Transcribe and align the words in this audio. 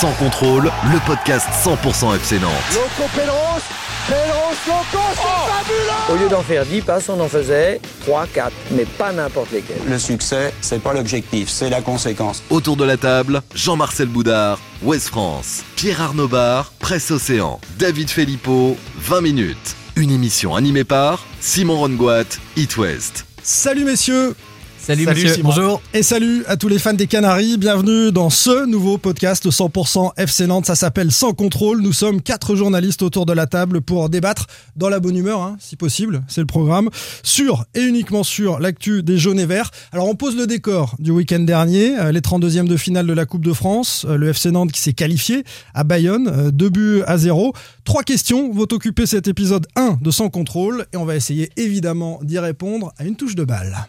Sans 0.00 0.12
contrôle, 0.12 0.72
le 0.90 0.98
podcast 1.06 1.46
100% 1.62 2.16
FC 2.16 2.38
Nantes. 2.38 2.50
Loco 2.72 3.06
Pedros, 3.14 3.60
Pedros, 4.06 4.56
Loco, 4.66 5.04
c'est 5.12 5.52
fabuleux 5.52 6.14
Au 6.14 6.16
lieu 6.16 6.28
d'en 6.30 6.40
faire 6.40 6.64
10 6.64 6.80
passes, 6.80 7.10
on 7.10 7.20
en 7.20 7.28
faisait 7.28 7.82
3, 8.06 8.26
4, 8.28 8.50
mais 8.70 8.86
pas 8.86 9.12
n'importe 9.12 9.52
lesquels. 9.52 9.76
Le 9.86 9.98
succès, 9.98 10.54
c'est 10.62 10.82
pas 10.82 10.94
l'objectif, 10.94 11.50
c'est 11.50 11.68
la 11.68 11.82
conséquence. 11.82 12.42
Autour 12.48 12.78
de 12.78 12.84
la 12.84 12.96
table, 12.96 13.42
Jean-Marcel 13.54 14.08
Boudard, 14.08 14.58
Ouest 14.80 15.08
France, 15.08 15.64
Pierre 15.76 16.00
Arnaud 16.00 16.28
Bar, 16.28 16.72
Presse 16.78 17.10
Océan, 17.10 17.60
David 17.78 18.08
Filippo, 18.08 18.78
20 19.00 19.20
minutes. 19.20 19.76
Une 19.96 20.12
émission 20.12 20.56
animée 20.56 20.84
par 20.84 21.26
Simon 21.40 21.76
Rongoat, 21.76 22.38
It 22.56 22.74
West. 22.78 23.26
Salut 23.42 23.84
messieurs 23.84 24.34
Salut, 24.82 25.06
monsieur. 25.06 25.42
Bonjour. 25.42 25.82
Et 25.94 26.02
salut 26.02 26.42
à 26.48 26.56
tous 26.56 26.66
les 26.68 26.78
fans 26.78 26.94
des 26.94 27.06
Canaries. 27.06 27.58
Bienvenue 27.58 28.10
dans 28.10 28.30
ce 28.30 28.64
nouveau 28.66 28.98
podcast 28.98 29.48
100% 29.48 30.12
FC 30.16 30.46
Nantes. 30.46 30.66
Ça 30.66 30.74
s'appelle 30.74 31.12
Sans 31.12 31.32
contrôle. 31.32 31.80
Nous 31.82 31.92
sommes 31.92 32.20
quatre 32.22 32.56
journalistes 32.56 33.02
autour 33.02 33.24
de 33.26 33.32
la 33.32 33.46
table 33.46 33.82
pour 33.82 34.08
débattre 34.08 34.46
dans 34.76 34.88
la 34.88 34.98
bonne 34.98 35.16
humeur, 35.16 35.42
hein, 35.42 35.56
si 35.60 35.76
possible. 35.76 36.22
C'est 36.28 36.40
le 36.40 36.46
programme. 36.46 36.88
Sur 37.22 37.66
et 37.74 37.82
uniquement 37.82 38.24
sur 38.24 38.58
l'actu 38.58 39.02
des 39.02 39.18
jaunes 39.18 39.38
et 39.38 39.46
verts. 39.46 39.70
Alors 39.92 40.08
on 40.08 40.14
pose 40.16 40.34
le 40.36 40.46
décor 40.46 40.96
du 40.98 41.10
week-end 41.12 41.40
dernier. 41.40 41.96
euh, 42.00 42.10
Les 42.10 42.20
32e 42.20 42.66
de 42.66 42.76
finale 42.76 43.06
de 43.06 43.12
la 43.12 43.26
Coupe 43.26 43.44
de 43.44 43.52
France. 43.52 44.06
euh, 44.08 44.16
Le 44.16 44.30
FC 44.30 44.50
Nantes 44.50 44.72
qui 44.72 44.80
s'est 44.80 44.94
qualifié 44.94 45.44
à 45.74 45.84
Bayonne. 45.84 46.26
euh, 46.28 46.50
Deux 46.50 46.70
buts 46.70 47.02
à 47.06 47.16
zéro. 47.18 47.52
Trois 47.84 48.02
questions 48.02 48.50
vont 48.52 48.66
occuper 48.72 49.06
cet 49.06 49.28
épisode 49.28 49.66
1 49.76 49.98
de 50.00 50.10
Sans 50.10 50.30
contrôle. 50.30 50.86
Et 50.92 50.96
on 50.96 51.04
va 51.04 51.14
essayer 51.16 51.50
évidemment 51.56 52.18
d'y 52.22 52.38
répondre 52.38 52.92
à 52.98 53.04
une 53.04 53.14
touche 53.16 53.36
de 53.36 53.44
balle. 53.44 53.86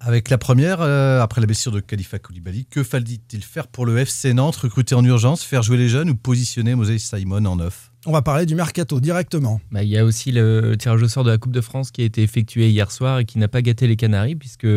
Avec 0.00 0.30
la 0.30 0.38
première, 0.38 0.80
euh, 0.82 1.20
après 1.20 1.40
la 1.40 1.46
blessure 1.46 1.72
de 1.72 1.80
Khalifa 1.80 2.18
Koulibaly, 2.18 2.66
que 2.66 2.82
fallait-il 2.82 3.42
faire 3.42 3.66
pour 3.66 3.86
le 3.86 3.98
FC 3.98 4.34
Nantes 4.34 4.56
Recruter 4.56 4.94
en 4.94 5.04
urgence, 5.04 5.42
faire 5.42 5.62
jouer 5.62 5.78
les 5.78 5.88
jeunes 5.88 6.10
ou 6.10 6.14
positionner 6.14 6.74
Moses 6.74 6.98
Simon 6.98 7.44
en 7.44 7.56
neuf? 7.56 7.90
On 8.04 8.12
va 8.12 8.22
parler 8.22 8.46
du 8.46 8.54
mercato 8.54 9.00
directement. 9.00 9.60
Bah, 9.72 9.82
il 9.82 9.88
y 9.88 9.98
a 9.98 10.04
aussi 10.04 10.30
le 10.30 10.76
tirage 10.78 11.02
au 11.02 11.08
sort 11.08 11.24
de 11.24 11.30
la 11.30 11.38
Coupe 11.38 11.52
de 11.52 11.60
France 11.60 11.90
qui 11.90 12.02
a 12.02 12.04
été 12.04 12.22
effectué 12.22 12.68
hier 12.70 12.92
soir 12.92 13.18
et 13.18 13.24
qui 13.24 13.38
n'a 13.38 13.48
pas 13.48 13.62
gâté 13.62 13.88
les 13.88 13.96
Canaries 13.96 14.36
puisque 14.36 14.68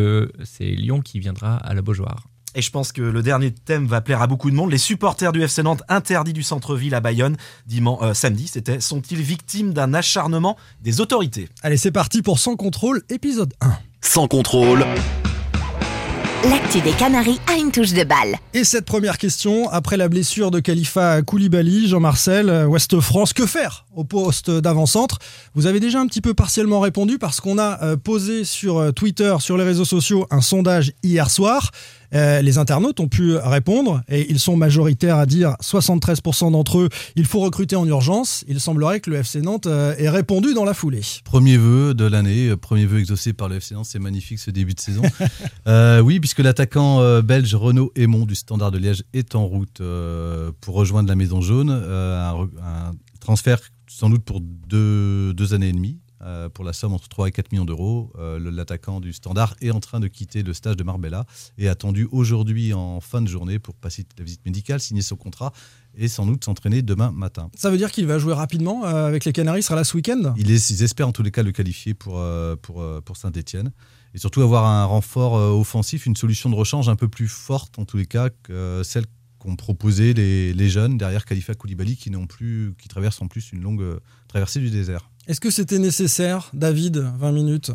c'est 0.44 0.64
Lyon 0.64 1.00
qui 1.00 1.20
viendra 1.20 1.56
à 1.56 1.74
la 1.74 1.82
Beaujoire. 1.82 2.26
Et 2.56 2.62
je 2.62 2.70
pense 2.70 2.90
que 2.90 3.02
le 3.02 3.22
dernier 3.22 3.52
thème 3.52 3.86
va 3.86 4.00
plaire 4.00 4.22
à 4.22 4.26
beaucoup 4.26 4.50
de 4.50 4.56
monde. 4.56 4.72
Les 4.72 4.78
supporters 4.78 5.30
du 5.30 5.42
FC 5.42 5.62
Nantes 5.62 5.82
interdits 5.88 6.32
du 6.32 6.42
centre-ville 6.42 6.94
à 6.94 7.00
Bayonne 7.00 7.36
dimanche, 7.66 8.00
euh, 8.02 8.14
samedi, 8.14 8.48
c'était 8.48 8.80
sont-ils 8.80 9.22
victimes 9.22 9.72
d'un 9.72 9.94
acharnement 9.94 10.56
des 10.80 11.00
autorités? 11.00 11.48
Allez, 11.62 11.76
c'est 11.76 11.92
parti 11.92 12.22
pour 12.22 12.40
Sans 12.40 12.56
contrôle, 12.56 13.02
épisode 13.08 13.54
1. 13.60 13.78
Sans 14.12 14.26
contrôle, 14.26 14.84
L'actu 16.48 16.80
des 16.80 16.90
Canaries 16.92 17.38
a 17.46 17.58
une 17.58 17.70
touche 17.70 17.92
de 17.92 18.02
balle. 18.02 18.36
Et 18.54 18.64
cette 18.64 18.86
première 18.86 19.18
question, 19.18 19.68
après 19.68 19.96
la 19.96 20.08
blessure 20.08 20.50
de 20.50 20.58
Khalifa 20.58 21.22
Koulibaly, 21.22 21.86
Jean-Marcel, 21.86 22.48
euh, 22.48 22.64
Ouest 22.64 22.98
France, 22.98 23.34
que 23.34 23.46
faire 23.46 23.84
au 23.94 24.02
poste 24.02 24.50
d'avant-centre? 24.50 25.18
Vous 25.54 25.66
avez 25.66 25.78
déjà 25.78 26.00
un 26.00 26.06
petit 26.06 26.22
peu 26.22 26.32
partiellement 26.34 26.80
répondu 26.80 27.18
parce 27.18 27.40
qu'on 27.40 27.58
a 27.58 27.80
euh, 27.84 27.96
posé 27.96 28.44
sur 28.44 28.78
euh, 28.78 28.90
Twitter, 28.90 29.36
sur 29.38 29.58
les 29.58 29.64
réseaux 29.64 29.84
sociaux, 29.84 30.26
un 30.30 30.40
sondage 30.40 30.92
hier 31.02 31.30
soir. 31.30 31.70
Euh, 32.14 32.42
les 32.42 32.58
internautes 32.58 33.00
ont 33.00 33.08
pu 33.08 33.36
répondre 33.36 34.02
et 34.08 34.30
ils 34.30 34.38
sont 34.38 34.56
majoritaires 34.56 35.16
à 35.16 35.26
dire 35.26 35.56
73% 35.62 36.52
d'entre 36.52 36.78
eux, 36.78 36.88
il 37.16 37.26
faut 37.26 37.40
recruter 37.40 37.76
en 37.76 37.86
urgence. 37.86 38.44
Il 38.48 38.60
semblerait 38.60 39.00
que 39.00 39.10
le 39.10 39.16
FC 39.16 39.40
Nantes 39.40 39.66
euh, 39.66 39.94
ait 39.98 40.08
répondu 40.08 40.54
dans 40.54 40.64
la 40.64 40.74
foulée. 40.74 41.02
Premier 41.24 41.56
vœu 41.56 41.94
de 41.94 42.04
l'année, 42.04 42.48
euh, 42.48 42.56
premier 42.56 42.86
vœu 42.86 42.98
exaucé 42.98 43.32
par 43.32 43.48
le 43.48 43.56
FC 43.56 43.74
Nantes, 43.74 43.86
c'est 43.86 43.98
magnifique 43.98 44.38
ce 44.38 44.50
début 44.50 44.74
de 44.74 44.80
saison. 44.80 45.02
Euh, 45.66 46.00
oui, 46.00 46.20
puisque 46.20 46.40
l'attaquant 46.40 47.20
belge 47.22 47.54
Renaud 47.54 47.92
Aymon 47.94 48.24
du 48.24 48.34
Standard 48.34 48.70
de 48.70 48.78
Liège 48.78 49.04
est 49.12 49.34
en 49.34 49.46
route 49.46 49.80
pour 50.60 50.74
rejoindre 50.74 51.08
la 51.08 51.14
Maison 51.14 51.40
Jaune. 51.40 51.70
Un, 51.70 52.92
transfert 53.20 53.60
sans 53.86 54.10
doute 54.10 54.24
pour 54.24 54.40
deux, 54.40 55.32
deux 55.34 55.54
années 55.54 55.68
et 55.68 55.72
demie. 55.72 55.98
Euh, 56.22 56.50
pour 56.50 56.66
la 56.66 56.74
somme 56.74 56.92
entre 56.92 57.08
3 57.08 57.28
et 57.28 57.32
4 57.32 57.50
millions 57.50 57.64
d'euros. 57.64 58.12
Euh, 58.18 58.38
L'attaquant 58.50 59.00
du 59.00 59.14
Standard 59.14 59.54
est 59.62 59.70
en 59.70 59.80
train 59.80 60.00
de 60.00 60.06
quitter 60.06 60.42
le 60.42 60.52
stage 60.52 60.76
de 60.76 60.84
Marbella 60.84 61.24
et 61.56 61.66
attendu 61.66 62.06
aujourd'hui 62.12 62.74
en 62.74 63.00
fin 63.00 63.22
de 63.22 63.28
journée 63.28 63.58
pour 63.58 63.74
passer 63.74 64.04
la 64.18 64.24
visite 64.24 64.44
médicale, 64.44 64.80
signer 64.80 65.00
son 65.00 65.16
contrat 65.16 65.52
et 65.96 66.08
sans 66.08 66.26
doute 66.26 66.44
s'entraîner 66.44 66.82
demain 66.82 67.10
matin. 67.10 67.50
Ça 67.56 67.70
veut 67.70 67.78
dire 67.78 67.90
qu'il 67.90 68.06
va 68.06 68.18
jouer 68.18 68.34
rapidement 68.34 68.84
euh, 68.84 69.06
avec 69.06 69.24
les 69.24 69.32
Canaries, 69.32 69.60
il 69.60 69.62
sera 69.62 69.76
là 69.76 69.84
ce 69.84 69.96
week-end? 69.96 70.34
Ils 70.36 70.82
espèrent 70.82 71.08
en 71.08 71.12
tous 71.12 71.22
les 71.22 71.30
cas 71.30 71.42
le 71.42 71.52
qualifier 71.52 71.94
pour, 71.94 72.22
pour, 72.60 72.84
pour 73.02 73.16
Saint-Etienne. 73.16 73.72
Et 74.12 74.18
surtout 74.18 74.42
avoir 74.42 74.66
un 74.66 74.84
renfort 74.84 75.34
offensif, 75.34 76.04
une 76.04 76.16
solution 76.16 76.50
de 76.50 76.54
rechange 76.54 76.88
un 76.88 76.96
peu 76.96 77.08
plus 77.08 77.28
forte 77.28 77.78
en 77.78 77.86
tous 77.86 77.96
les 77.96 78.06
cas 78.06 78.28
que 78.42 78.82
celle 78.84 79.06
qu'ont 79.38 79.56
proposé 79.56 80.12
les, 80.12 80.52
les 80.52 80.68
jeunes 80.68 80.98
derrière 80.98 81.24
Khalifa 81.24 81.54
Koulibaly 81.54 81.96
qui, 81.96 82.10
plus, 82.28 82.74
qui 82.78 82.88
traversent 82.88 83.22
en 83.22 83.28
plus 83.28 83.52
une 83.52 83.62
longue 83.62 83.98
traversée 84.28 84.60
du 84.60 84.68
désert. 84.68 85.10
Est-ce 85.28 85.40
que 85.40 85.50
c'était 85.50 85.78
nécessaire, 85.78 86.50
David 86.54 87.04
20 87.18 87.32
minutes? 87.32 87.70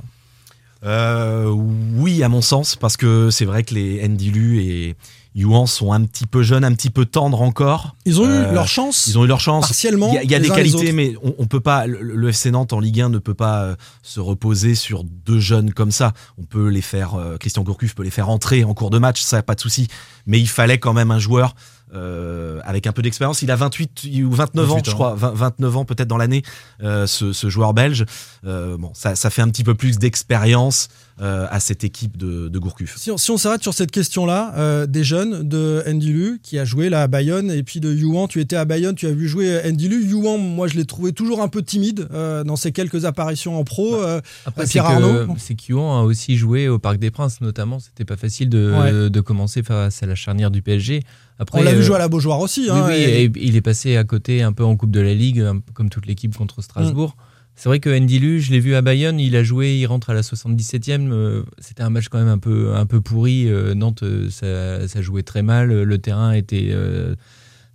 Euh, 0.83 1.49
Oui, 1.49 2.21
à 2.23 2.29
mon 2.29 2.41
sens, 2.41 2.75
parce 2.75 2.97
que 2.97 3.29
c'est 3.31 3.45
vrai 3.45 3.63
que 3.63 3.73
les 3.73 4.07
Ndilu 4.07 4.59
et 4.61 4.95
Yuan 5.33 5.67
sont 5.67 5.91
un 5.93 6.03
petit 6.05 6.27
peu 6.27 6.43
jeunes, 6.43 6.63
un 6.63 6.73
petit 6.73 6.89
peu 6.89 7.05
tendres 7.05 7.41
encore. 7.41 7.95
Ils 8.05 8.19
ont 8.21 8.25
Euh, 8.25 8.51
eu 8.51 8.53
leur 8.53 8.67
chance 8.67 9.07
Ils 9.07 9.17
ont 9.17 9.25
eu 9.25 9.27
leur 9.27 9.39
chance. 9.39 9.65
partiellement. 9.67 10.09
Il 10.09 10.15
y 10.15 10.17
a, 10.17 10.23
il 10.23 10.31
y 10.31 10.35
a 10.35 10.39
les 10.39 10.47
des 10.49 10.53
qualités, 10.53 10.91
mais 10.91 11.13
on, 11.23 11.33
on 11.39 11.45
peut 11.45 11.59
pas. 11.59 11.87
Le, 11.87 12.01
le 12.01 12.29
FC 12.29 12.51
Nantes 12.51 12.71
en 12.73 12.79
Ligue 12.79 13.01
1 13.01 13.09
ne 13.09 13.17
peut 13.19 13.33
pas 13.33 13.63
euh, 13.63 13.75
se 14.03 14.19
reposer 14.19 14.75
sur 14.75 15.03
deux 15.03 15.39
jeunes 15.39 15.73
comme 15.73 15.91
ça. 15.91 16.13
On 16.37 16.43
peut 16.43 16.67
les 16.69 16.81
faire. 16.81 17.15
euh, 17.15 17.37
Christian 17.37 17.63
Gourcuff 17.63 17.95
peut 17.95 18.03
les 18.03 18.11
faire 18.11 18.29
entrer 18.29 18.63
en 18.63 18.73
cours 18.73 18.89
de 18.91 18.99
match, 18.99 19.21
ça 19.21 19.41
pas 19.43 19.55
de 19.55 19.61
souci. 19.61 19.87
Mais 20.25 20.39
il 20.39 20.47
fallait 20.47 20.77
quand 20.77 20.93
même 20.93 21.11
un 21.11 21.19
joueur. 21.19 21.55
Euh, 21.93 22.59
avec 22.65 22.87
un 22.87 22.91
peu 22.91 23.01
d'expérience, 23.01 23.41
il 23.41 23.51
a 23.51 23.55
28 23.55 24.07
ou 24.25 24.31
29 24.31 24.71
ans, 24.71 24.75
28 24.75 24.89
je 24.89 24.95
crois, 24.95 25.13
20 25.15 25.31
29 25.35 25.77
ans 25.77 25.85
peut-être 25.85 26.07
dans 26.07 26.17
l'année, 26.17 26.41
euh, 26.83 27.05
ce, 27.07 27.31
ce 27.33 27.49
joueur 27.49 27.73
belge. 27.73 28.05
Euh, 28.45 28.75
bon, 28.77 28.91
ça, 28.93 29.15
ça 29.15 29.29
fait 29.29 29.41
un 29.41 29.49
petit 29.49 29.63
peu 29.63 29.75
plus 29.75 29.97
d'expérience 29.97 30.87
euh, 31.21 31.47
à 31.49 31.59
cette 31.61 31.83
équipe 31.83 32.17
de, 32.17 32.49
de 32.49 32.59
Gourcuff. 32.59 32.97
Si 32.97 33.09
on, 33.11 33.17
si 33.17 33.31
on 33.31 33.37
s'arrête 33.37 33.61
sur 33.63 33.73
cette 33.73 33.91
question-là, 33.91 34.53
euh, 34.57 34.85
des 34.85 35.03
jeunes 35.03 35.47
de 35.47 35.83
Ndilu 35.87 36.39
qui 36.43 36.59
a 36.59 36.65
joué 36.65 36.89
là 36.89 37.03
à 37.03 37.07
Bayonne 37.07 37.49
et 37.51 37.63
puis 37.63 37.79
de 37.79 37.93
Yuan, 37.93 38.27
tu 38.27 38.41
étais 38.41 38.57
à 38.57 38.65
Bayonne, 38.65 38.95
tu 38.95 39.07
as 39.07 39.11
vu 39.11 39.27
jouer 39.27 39.61
Ndilu. 39.71 40.03
Yuan, 40.05 40.37
moi 40.39 40.67
je 40.67 40.75
l'ai 40.75 40.85
trouvé 40.85 41.13
toujours 41.13 41.41
un 41.41 41.47
peu 41.47 41.61
timide 41.61 42.07
euh, 42.11 42.43
dans 42.43 42.55
ses 42.57 42.71
quelques 42.73 43.05
apparitions 43.05 43.57
en 43.57 43.63
pro. 43.63 43.95
euh, 43.95 44.19
Après, 44.45 44.65
c'est 44.65 44.73
Pierre 44.73 44.87
que, 44.87 44.91
Arnaud 44.93 45.35
c'est 45.37 45.55
qu'Yuan 45.55 45.99
a 45.99 46.03
aussi 46.03 46.35
joué 46.35 46.67
au 46.67 46.79
Parc 46.79 46.97
des 46.97 47.11
Princes, 47.11 47.39
notamment. 47.41 47.79
C'était 47.79 48.05
pas 48.05 48.17
facile 48.17 48.49
de, 48.49 48.73
Ouais. 48.75 49.09
de 49.09 49.21
commencer 49.21 49.63
face 49.63 50.03
à 50.03 50.05
la 50.07 50.15
charnière 50.15 50.51
du 50.51 50.61
PSG. 50.61 51.03
Après, 51.37 51.59
on 51.59 51.63
l'a 51.63 51.73
vu 51.73 51.79
euh, 51.79 51.81
jouer 51.81 51.95
à 51.95 51.99
la 51.99 52.07
Beaujoire 52.07 52.39
aussi. 52.39 52.67
Hein, 52.69 52.85
oui, 52.87 52.93
et- 52.95 53.23
et 53.25 53.31
il 53.35 53.55
est 53.55 53.61
passé 53.61 53.97
à 53.97 54.03
côté 54.03 54.41
un 54.41 54.53
peu 54.53 54.63
en 54.63 54.75
Coupe 54.77 54.91
de 54.91 55.01
la 55.01 55.13
Ligue, 55.13 55.43
comme 55.73 55.89
toute 55.89 56.05
l'équipe 56.05 56.35
contre 56.35 56.61
Strasbourg. 56.61 57.15
Mm. 57.17 57.21
C'est 57.57 57.69
vrai 57.69 57.79
que 57.79 57.89
Ndilu, 57.89 58.41
je 58.41 58.51
l'ai 58.51 58.59
vu 58.59 58.75
à 58.75 58.81
Bayonne, 58.81 59.17
il 59.19 59.35
a 59.37 59.43
joué, 59.43 59.75
il 59.77 59.85
rentre 59.85 60.09
à 60.09 60.13
la 60.13 60.23
77e. 60.23 61.09
euh, 61.11 61.43
C'était 61.59 61.83
un 61.83 61.89
match 61.89 62.09
quand 62.09 62.17
même 62.19 62.27
un 62.27 62.37
peu, 62.37 62.73
un 62.75 62.85
peu 62.85 62.99
pourri. 63.01 63.47
euh, 63.47 63.73
Nantes, 63.73 64.03
ça, 64.29 64.87
ça 64.89 65.01
jouait 65.01 65.23
très 65.23 65.41
mal. 65.41 65.71
Le 65.83 65.97
terrain 65.97 66.33
était 66.33 66.69
euh, 66.71 67.15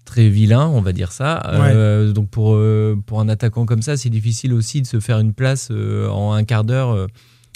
très 0.04 0.28
vilain, 0.28 0.66
on 0.66 0.82
va 0.82 0.92
dire 0.92 1.12
ça. 1.12 1.40
Euh, 1.74 2.12
donc 2.12 2.28
pour, 2.28 2.54
euh, 2.56 2.94
pour 3.06 3.20
un 3.20 3.28
attaquant 3.30 3.64
comme 3.64 3.80
ça, 3.82 3.96
c'est 3.96 4.10
difficile 4.10 4.52
aussi 4.52 4.82
de 4.82 4.86
se 4.86 5.00
faire 5.00 5.18
une 5.18 5.32
place 5.32 5.70
en 5.70 6.32
un 6.32 6.44
quart 6.44 6.64
d'heure. 6.64 7.06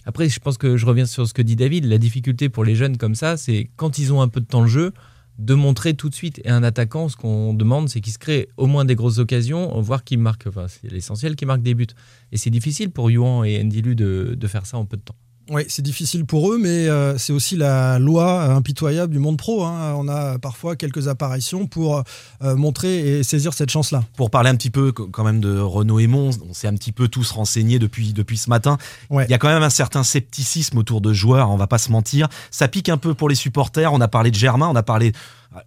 Après, 0.07 0.29
je 0.29 0.39
pense 0.41 0.57
que 0.59 0.77
je 0.79 0.85
reviens 0.87 1.07
sur 1.07 1.27
ce 1.29 1.35
que 1.35 1.43
dit 1.43 1.57
David. 1.57 1.85
La 1.87 1.99
difficulté 1.99 2.49
pour 2.49 2.65
les 2.65 2.75
jeunes 2.75 2.97
comme 2.99 3.15
ça, 3.15 3.37
c'est 3.37 3.69
quand 3.77 3.99
ils 3.99 4.13
ont 4.15 4.21
un 4.23 4.29
peu 4.29 4.41
de 4.41 4.47
temps 4.47 4.63
de 4.63 4.67
jeu, 4.69 4.93
de 5.39 5.55
montrer 5.55 5.95
tout 5.95 6.09
de 6.09 6.15
suite. 6.15 6.41
Et 6.45 6.51
un 6.51 6.63
attaquant, 6.63 7.09
ce 7.09 7.17
qu'on 7.17 7.55
demande, 7.55 7.89
c'est 7.89 8.01
qu'il 8.01 8.13
se 8.13 8.19
crée 8.19 8.49
au 8.57 8.67
moins 8.67 8.85
des 8.85 8.95
grosses 8.95 9.19
occasions, 9.19 9.81
voire 9.81 10.05
qu'il 10.05 10.19
marque, 10.19 10.47
enfin, 10.47 10.67
c'est 10.69 10.91
l'essentiel, 10.91 11.37
qu'il 11.37 11.47
marque 11.47 11.63
des 11.63 11.75
buts. 11.75 11.87
Et 12.33 12.37
c'est 12.37 12.51
difficile 12.51 12.91
pour 12.91 13.11
Yuan 13.11 13.45
et 13.45 13.63
Ndilu 13.63 13.95
de, 13.95 14.35
de 14.39 14.47
faire 14.47 14.67
ça 14.67 14.79
en 14.79 14.85
peu 14.85 14.97
de 14.97 15.03
temps. 15.03 15.17
Oui, 15.51 15.63
c'est 15.69 15.83
difficile 15.83 16.25
pour 16.25 16.51
eux, 16.51 16.59
mais 16.59 16.89
euh, 16.89 17.19
c'est 17.19 17.33
aussi 17.35 17.57
la 17.57 17.99
loi 17.99 18.45
impitoyable 18.45 19.13
du 19.13 19.19
monde 19.19 19.37
pro. 19.37 19.63
hein. 19.65 19.95
On 19.97 20.09
a 20.09 20.39
parfois 20.39 20.75
quelques 20.75 21.07
apparitions 21.07 21.67
pour 21.67 22.03
euh, 22.43 22.57
montrer 22.57 23.19
et 23.19 23.23
saisir 23.23 23.53
cette 23.53 23.69
chance-là. 23.71 24.05
Pour 24.17 24.31
parler 24.31 24.49
un 24.49 24.57
petit 24.57 24.71
peu 24.71 24.91
quand 24.93 25.23
même 25.23 25.41
de 25.41 25.59
Renaud 25.59 25.99
Aymon, 25.99 26.31
on 26.49 26.55
s'est 26.55 26.67
un 26.67 26.75
petit 26.75 26.93
peu 26.93 27.09
tous 27.09 27.31
renseignés 27.31 27.79
depuis, 27.79 28.15
depuis 28.15 28.39
ce 28.39 28.49
matin. 28.49 28.79
Ouais. 29.11 29.27
Il 29.29 29.31
y 29.31 29.35
a 29.35 29.39
quand 29.39 29.49
même 29.49 29.63
un 29.63 29.71
certain 29.71 30.03
scepticisme 30.03 30.79
autour 30.79 31.03
de 31.03 31.13
joueurs, 31.13 31.51
on 31.51 31.57
va 31.59 31.67
pas 31.67 31.79
se 31.79 31.93
mentir. 31.93 32.29
Ça 32.51 32.67
pique 32.67 32.89
un 32.89 32.97
peu 32.97 33.13
pour 33.13 33.29
les 33.29 33.35
supporters. 33.35 33.93
On 33.93 34.01
a 34.01 34.09
parlé 34.09 34.31
de 34.31 34.37
Germain, 34.37 34.69
on 34.69 34.77
a 34.77 34.83
parlé 34.83 35.13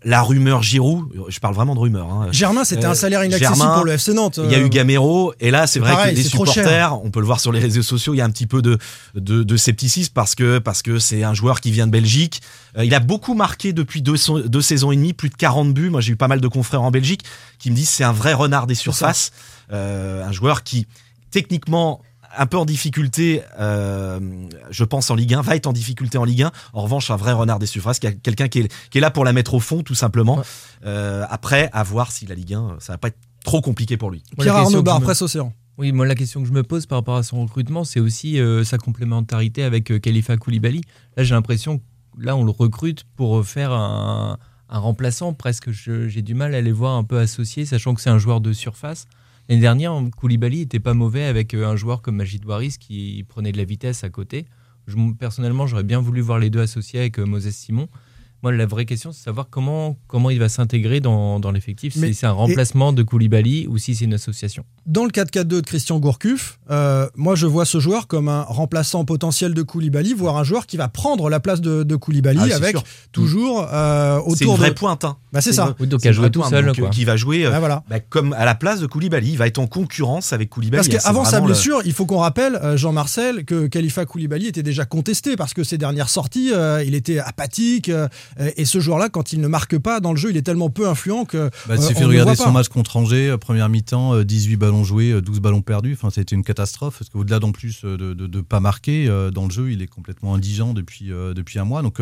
la 0.04 0.22
rumeur 0.22 0.62
Giroud. 0.64 1.06
Je 1.30 1.40
parle 1.40 1.56
vraiment 1.56 1.74
de 1.76 1.80
rumeur. 1.80 2.08
hein. 2.12 2.28
Germain, 2.32 2.64
c'était 2.64 2.86
Euh, 2.86 2.92
un 2.92 2.94
salaire 2.96 3.24
inaccessible 3.24 3.58
Germain, 3.58 3.76
pour 3.76 3.86
le 3.86 3.94
FC 3.94 4.14
Nantes. 4.14 4.40
Il 4.44 4.52
y 4.52 4.56
a 4.56 4.58
Euh, 4.60 4.66
eu 4.66 4.70
Gamero, 4.70 5.34
et 5.40 5.50
là, 5.52 5.66
c'est 5.68 5.80
vrai 5.80 5.92
pareil, 5.94 6.14
que 6.14 6.18
les 6.18 6.24
supporters, 6.24 7.00
on 7.04 7.10
peut 7.12 7.20
le 7.20 7.26
voir 7.26 7.40
sur 7.40 7.52
les 7.52 7.60
réseaux 7.60 7.82
sociaux, 7.82 8.14
il 8.14 8.18
y 8.18 8.22
a 8.22 8.26
un 8.26 8.30
petit 8.30 8.48
peu 8.48 8.62
de, 8.62 8.78
de, 9.16 9.44
de 9.44 9.58
scepticisme 9.58 10.12
parce 10.14 10.36
que 10.36 10.60
parce 10.60 10.82
que 10.82 11.00
c'est 11.00 11.24
un 11.24 11.34
joueur 11.34 11.62
qui 11.62 11.72
vient 11.72 11.88
de 11.88 11.92
Belgique. 11.92 12.42
Euh, 12.78 12.84
il 12.86 12.94
a 12.94 13.00
beaucoup 13.00 13.34
marqué 13.34 13.72
depuis 13.74 14.02
deux, 14.02 14.16
deux 14.46 14.62
saisons 14.62 14.92
et 14.92 14.96
demie, 14.96 15.14
plus 15.14 15.30
de 15.30 15.36
40 15.36 15.74
buts. 15.74 15.90
Moi, 15.90 16.02
j'ai 16.02 16.14
eu 16.14 16.16
pas 16.18 16.28
mal 16.28 16.42
de 16.42 16.48
confrères 16.48 16.82
en 16.84 16.92
Belgique 16.92 17.22
qui 17.60 17.72
me 17.72 17.76
disent 17.76 17.90
c'est 17.90 18.04
un 18.04 18.12
vrai 18.14 18.34
renard 18.34 18.68
des 18.68 18.76
surfaces, 18.76 19.32
Euh, 19.74 20.24
un 20.26 20.32
joueur 20.32 20.64
qui 20.64 20.88
techniquement 21.32 22.02
un 22.36 22.46
peu 22.46 22.58
en 22.58 22.66
difficulté, 22.66 23.44
euh, 23.60 24.20
je 24.70 24.84
pense 24.84 25.10
en 25.10 25.16
Ligue 25.16 25.34
1, 25.34 25.42
va 25.42 25.56
être 25.56 25.68
en 25.68 25.74
difficulté 25.74 26.18
en 26.18 26.24
Ligue 26.24 26.44
1. 26.44 26.52
En 26.74 26.82
revanche, 26.82 27.12
un 27.12 27.16
vrai 27.16 27.34
renard 27.34 27.60
des 27.60 27.66
surfaces, 27.66 28.00
quelqu'un 28.00 28.48
qui 28.48 28.60
est, 28.60 28.74
qui 28.90 28.98
est 28.98 29.02
là 29.02 29.12
pour 29.12 29.26
la 29.26 29.34
mettre 29.34 29.54
au 29.54 29.60
fond, 29.60 29.84
tout 29.84 29.96
simplement. 29.96 30.42
Euh, 30.86 31.26
après, 31.30 31.70
à 31.74 31.84
voir 31.84 32.12
si 32.12 32.26
la 32.26 32.36
Ligue 32.36 32.54
1, 32.54 32.78
ça 32.80 32.94
va 32.94 32.98
pas 32.98 33.10
être 33.10 33.18
trop 33.44 33.62
compliqué 33.62 33.98
pour 33.98 34.12
lui. 34.12 34.24
Pierre 34.38 34.56
Arnaud 34.56 34.84
Bar, 34.84 35.02
Presse 35.02 35.22
Océan. 35.22 35.54
Oui, 35.78 35.92
moi 35.92 36.08
la 36.08 36.16
question 36.16 36.42
que 36.42 36.48
je 36.48 36.54
me 36.54 36.64
pose 36.64 36.88
par 36.88 36.98
rapport 36.98 37.18
à 37.18 37.24
son 37.24 37.44
recrutement, 37.44 37.84
c'est 37.84 38.00
aussi 38.00 38.40
euh, 38.40 38.64
sa 38.64 38.80
complémentarité 38.80 39.64
avec 39.64 39.92
euh, 39.92 40.00
Khalifa 40.00 40.36
Koulibaly. 40.36 40.82
Là, 41.16 41.24
j'ai 41.24 41.36
l'impression 41.36 41.78
que 41.78 41.84
là, 42.18 42.36
on 42.36 42.44
le 42.44 42.50
recrute 42.50 43.04
pour 43.16 43.46
faire 43.46 43.72
un, 43.72 44.40
un 44.70 44.80
remplaçant. 44.80 45.34
Presque, 45.34 45.70
j'ai 45.72 46.22
du 46.22 46.34
mal 46.34 46.56
à 46.56 46.62
les 46.62 46.72
voir 46.72 46.96
un 46.96 47.04
peu 47.04 47.20
associés, 47.20 47.66
sachant 47.66 47.94
que 47.94 48.02
c'est 48.02 48.10
un 48.10 48.18
joueur 48.18 48.42
de 48.42 48.54
surface. 48.54 49.08
L'année 49.50 49.62
dernière, 49.62 49.94
Koulibaly 50.18 50.62
était 50.62 50.80
pas 50.80 50.94
mauvais 50.94 51.24
avec 51.24 51.54
euh, 51.54 51.66
un 51.66 51.76
joueur 51.76 52.02
comme 52.02 52.18
Majid 52.18 52.44
Waris 52.46 52.76
qui 52.80 53.24
prenait 53.30 53.52
de 53.52 53.58
la 53.58 53.64
vitesse 53.64 54.04
à 54.04 54.10
côté. 54.10 54.46
Je, 54.88 54.96
personnellement, 55.18 55.68
j'aurais 55.68 55.84
bien 55.84 56.02
voulu 56.02 56.22
voir 56.22 56.40
les 56.40 56.50
deux 56.50 56.60
associés 56.60 57.00
avec 57.00 57.20
euh, 57.20 57.26
Moses 57.26 57.50
Simon. 57.50 57.88
Moi, 58.44 58.52
la 58.52 58.66
vraie 58.66 58.86
question, 58.86 59.12
c'est 59.12 59.22
de 59.22 59.24
savoir 59.24 59.50
comment, 59.50 59.98
comment 60.08 60.30
il 60.30 60.40
va 60.40 60.50
s'intégrer 60.50 61.00
dans, 61.00 61.40
dans 61.40 61.52
l'effectif, 61.52 61.94
si 61.94 62.14
c'est 62.14 62.28
un 62.28 62.32
remplacement 62.32 62.94
de 62.94 63.02
Koulibaly 63.04 63.68
ou 63.68 63.78
si 63.78 63.96
c'est 63.96 64.06
une 64.06 64.14
association. 64.14 64.64
Dans 64.88 65.04
le 65.04 65.12
4-4-2 65.12 65.44
de 65.44 65.60
Christian 65.62 66.00
Gourcuff, 66.00 66.60
euh, 66.72 67.08
moi, 67.16 67.36
je 67.36 67.46
vois 67.46 67.66
ce 67.66 67.80
joueur 67.80 68.08
comme 68.08 68.30
un 68.30 68.44
remplaçant 68.44 69.04
potentiel 69.06 69.54
de 69.54 69.62
Koulibaly, 69.62 70.14
voire 70.14 70.38
un 70.38 70.44
joueur 70.44 70.66
qui 70.66 70.78
va 70.78 70.88
prendre 70.88 71.30
la 71.30 71.40
place 71.40 71.62
de, 71.62 71.84
de 71.84 71.96
Koulibaly 71.96 72.52
ah, 72.52 72.56
avec 72.56 72.78
toujours 73.12 73.68
euh, 73.72 74.18
autour 74.20 74.36
C'est 74.38 74.46
une 74.46 74.56
vraie 74.56 74.70
de... 74.70 74.76
pointe. 74.76 75.04
Hein. 75.04 75.18
Bah, 75.34 75.42
c'est 75.42 75.54
ça. 75.54 75.76
donc, 75.80 76.06
à 76.06 76.12
jouer 76.12 76.32
tout 76.32 76.44
seul. 76.44 76.66
Donc, 76.66 76.90
qui 76.92 77.06
va 77.06 77.16
jouer 77.16 77.46
euh, 77.46 77.60
voilà. 77.60 77.84
bah, 77.90 78.00
comme 78.00 78.34
à 78.34 78.46
la 78.46 78.56
place 78.56 78.80
de 78.80 78.88
Koulibaly. 78.88 79.32
Il 79.32 79.38
va 79.38 79.48
être 79.48 79.60
en 79.60 79.68
concurrence 79.68 80.34
avec 80.34 80.50
Koulibaly. 80.50 80.88
Parce 80.88 81.04
qu'avant 81.04 81.26
sa 81.26 81.42
blessure, 81.42 81.82
il 81.86 81.94
faut 81.94 82.06
qu'on 82.06 82.20
rappelle, 82.20 82.60
Jean-Marcel, 82.76 83.46
que 83.46 83.68
Khalifa 83.68 84.06
Koulibaly 84.06 84.48
était 84.48 84.64
déjà 84.64 84.86
contesté 84.86 85.36
parce 85.36 85.54
que 85.54 85.64
ses 85.64 85.78
dernières 85.78 86.10
sorties, 86.10 86.54
il 86.86 86.96
était 86.96 87.20
apathique. 87.20 87.92
et 88.56 88.66
ce 88.66 88.80
joueur-là, 88.80 89.10
quand 89.10 89.34
il 89.34 89.42
ne 89.42 89.48
marque 89.48 89.78
pas 89.78 90.00
dans 90.00 90.12
le 90.12 90.18
jeu, 90.18 90.30
il 90.30 90.38
est 90.38 90.42
tellement 90.44 90.70
peu 90.70 90.88
influent 90.88 91.26
que. 91.26 91.50
Bah, 91.68 91.76
il 91.76 91.82
suffit 91.82 92.02
de 92.02 92.06
regarder 92.06 92.36
son 92.36 92.52
match 92.52 92.70
contre 92.70 92.98
Angers, 92.98 93.30
euh, 93.30 93.38
première 93.38 93.70
mi-temps, 93.70 94.22
18 94.22 94.54
euh, 94.54 94.58
joués, 94.84 95.22
12 95.22 95.38
euh, 95.38 95.40
ballons 95.40 95.62
perdus. 95.62 95.94
Enfin, 95.94 96.10
c'était 96.10 96.36
une 96.36 96.44
catastrophe. 96.44 97.00
Parce 97.00 97.10
qu'au-delà 97.10 97.40
d'en 97.40 97.52
plus 97.52 97.84
de 97.84 98.14
ne 98.14 98.42
pas 98.42 98.60
marquer, 98.60 99.08
dans 99.34 99.46
le 99.46 99.52
jeu, 99.52 99.72
il 99.72 99.82
est 99.82 99.88
complètement 99.88 100.36
indigent 100.36 100.74
depuis, 100.74 101.08
depuis 101.08 101.60
un 101.60 101.66
mois. 101.66 101.82
Donc 101.82 102.00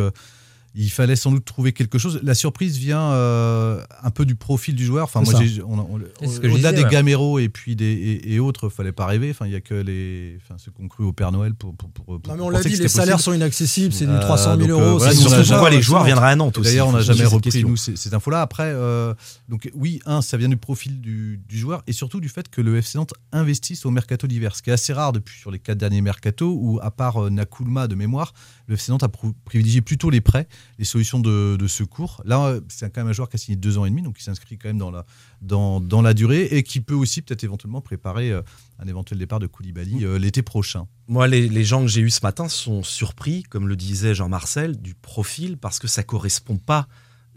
il 0.77 0.89
fallait 0.89 1.15
sans 1.15 1.31
doute 1.31 1.45
trouver 1.45 1.71
quelque 1.71 1.97
chose. 1.97 2.19
La 2.21 2.35
surprise 2.35 2.77
vient 2.77 3.11
euh, 3.11 3.81
un 4.03 4.11
peu 4.11 4.25
du 4.25 4.35
profil 4.35 4.75
du 4.75 4.83
joueur. 4.83 5.05
Enfin, 5.05 5.21
moi, 5.21 5.33
au-delà 5.33 6.73
des 6.73 6.83
Gamero 6.83 7.39
et 7.39 7.47
puis 7.47 7.77
des 7.77 8.19
et, 8.23 8.39
autres, 8.39 8.67
fallait 8.67 8.91
pas 8.91 9.05
rêver. 9.05 9.29
Enfin, 9.31 9.45
il 9.45 9.53
y 9.53 9.55
a 9.55 9.61
que 9.61 9.73
les, 9.73 10.37
enfin, 10.41 10.55
ceux 10.57 10.71
qui 10.71 10.83
ont 10.83 10.89
cru 10.89 11.05
au 11.05 11.13
Père 11.13 11.31
Noël 11.31 11.53
pour. 11.53 11.73
pour, 11.75 11.89
pour, 11.89 12.05
non, 12.27 12.35
mais 12.35 12.41
on 12.41 12.49
l'a 12.49 12.61
dit, 12.61 12.75
les 12.75 12.89
salaires 12.89 13.21
sont 13.21 13.31
inaccessibles. 13.31 13.93
C'est 13.93 14.05
du 14.05 14.19
300 14.19 14.57
000 14.57 14.69
euros. 14.69 14.81
Euh, 14.81 14.97
voilà, 14.97 15.43
pourquoi 15.43 15.69
les 15.69 15.81
joueurs 15.81 16.03
viendraient 16.03 16.31
à 16.31 16.35
Nantes 16.35 16.57
aussi. 16.57 16.71
D'ailleurs, 16.71 16.89
on 16.89 16.93
n'a 16.93 17.01
jamais 17.01 17.25
repris 17.25 17.63
nous 17.63 17.77
cette 17.77 18.13
info-là. 18.13 18.41
Après, 18.41 18.67
euh, 18.67 19.13
donc 19.47 19.69
oui, 19.73 20.01
un, 20.05 20.21
ça 20.21 20.35
vient 20.35 20.49
du 20.49 20.57
profil 20.57 20.99
du, 20.99 21.41
du, 21.47 21.57
joueur 21.57 21.83
et 21.87 21.93
surtout 21.93 22.19
du 22.19 22.27
fait 22.27 22.49
que 22.49 22.59
le 22.59 22.77
FC 22.77 22.97
Nantes 22.97 23.13
investisse 23.31 23.85
au 23.85 23.91
mercato 23.91 24.27
d'hiver, 24.27 24.55
ce 24.55 24.61
qui 24.61 24.71
est 24.71 24.73
assez 24.73 24.91
rare 24.91 25.13
depuis 25.13 25.39
sur 25.39 25.51
les 25.51 25.59
quatre 25.59 25.77
derniers 25.77 26.01
mercato 26.01 26.57
où, 26.59 26.79
à 26.81 26.91
part 26.91 27.31
Nakulma 27.31 27.87
de 27.87 27.95
mémoire, 27.95 28.33
le 28.67 28.75
FC 28.75 28.91
Nantes 28.91 29.03
a 29.03 29.09
privilégié 29.45 29.81
plutôt 29.81 30.09
les 30.09 30.21
prêts, 30.21 30.47
les 30.77 30.85
solutions 30.85 31.19
de, 31.19 31.67
secours. 31.67 32.21
Là, 32.25 32.59
c'est 32.67 32.93
quand 32.93 33.01
même 33.01 33.09
un 33.09 33.13
joueur 33.13 33.29
qui 33.29 33.35
a 33.35 33.39
signé 33.39 33.55
deux 33.55 33.77
ans 33.77 33.85
et 33.85 33.89
demi, 33.89 34.01
donc 34.01 34.17
il 34.19 34.23
s'inscrit 34.23 34.57
quand 34.57 34.69
même 34.69 34.77
dans 34.77 34.91
la, 34.91 35.05
dans, 35.41 35.79
dans, 35.79 36.01
la 36.01 36.13
durée 36.13 36.43
et 36.43 36.63
qui 36.63 36.79
peut 36.81 36.93
aussi 36.93 37.21
peut-être 37.21 37.43
éventuellement 37.43 37.81
préparer 37.81 38.31
euh, 38.31 38.41
un 38.79 38.87
éventuel 38.87 39.19
départ 39.19 39.39
de 39.39 39.47
Koulibaly 39.47 40.05
euh, 40.05 40.19
l'été 40.19 40.41
prochain. 40.43 40.87
Moi, 41.07 41.27
les, 41.27 41.49
les 41.49 41.63
gens 41.63 41.81
que 41.81 41.87
j'ai 41.87 42.01
eus 42.01 42.11
ce 42.11 42.21
matin 42.21 42.47
sont 42.47 42.83
surpris, 42.83 43.43
comme 43.43 43.67
le 43.67 43.75
disait 43.75 44.13
Jean-Marcel, 44.13 44.79
du 44.79 44.93
profil 44.93 45.57
parce 45.57 45.79
que 45.79 45.87
ça 45.87 46.03
correspond 46.03 46.57
pas 46.57 46.87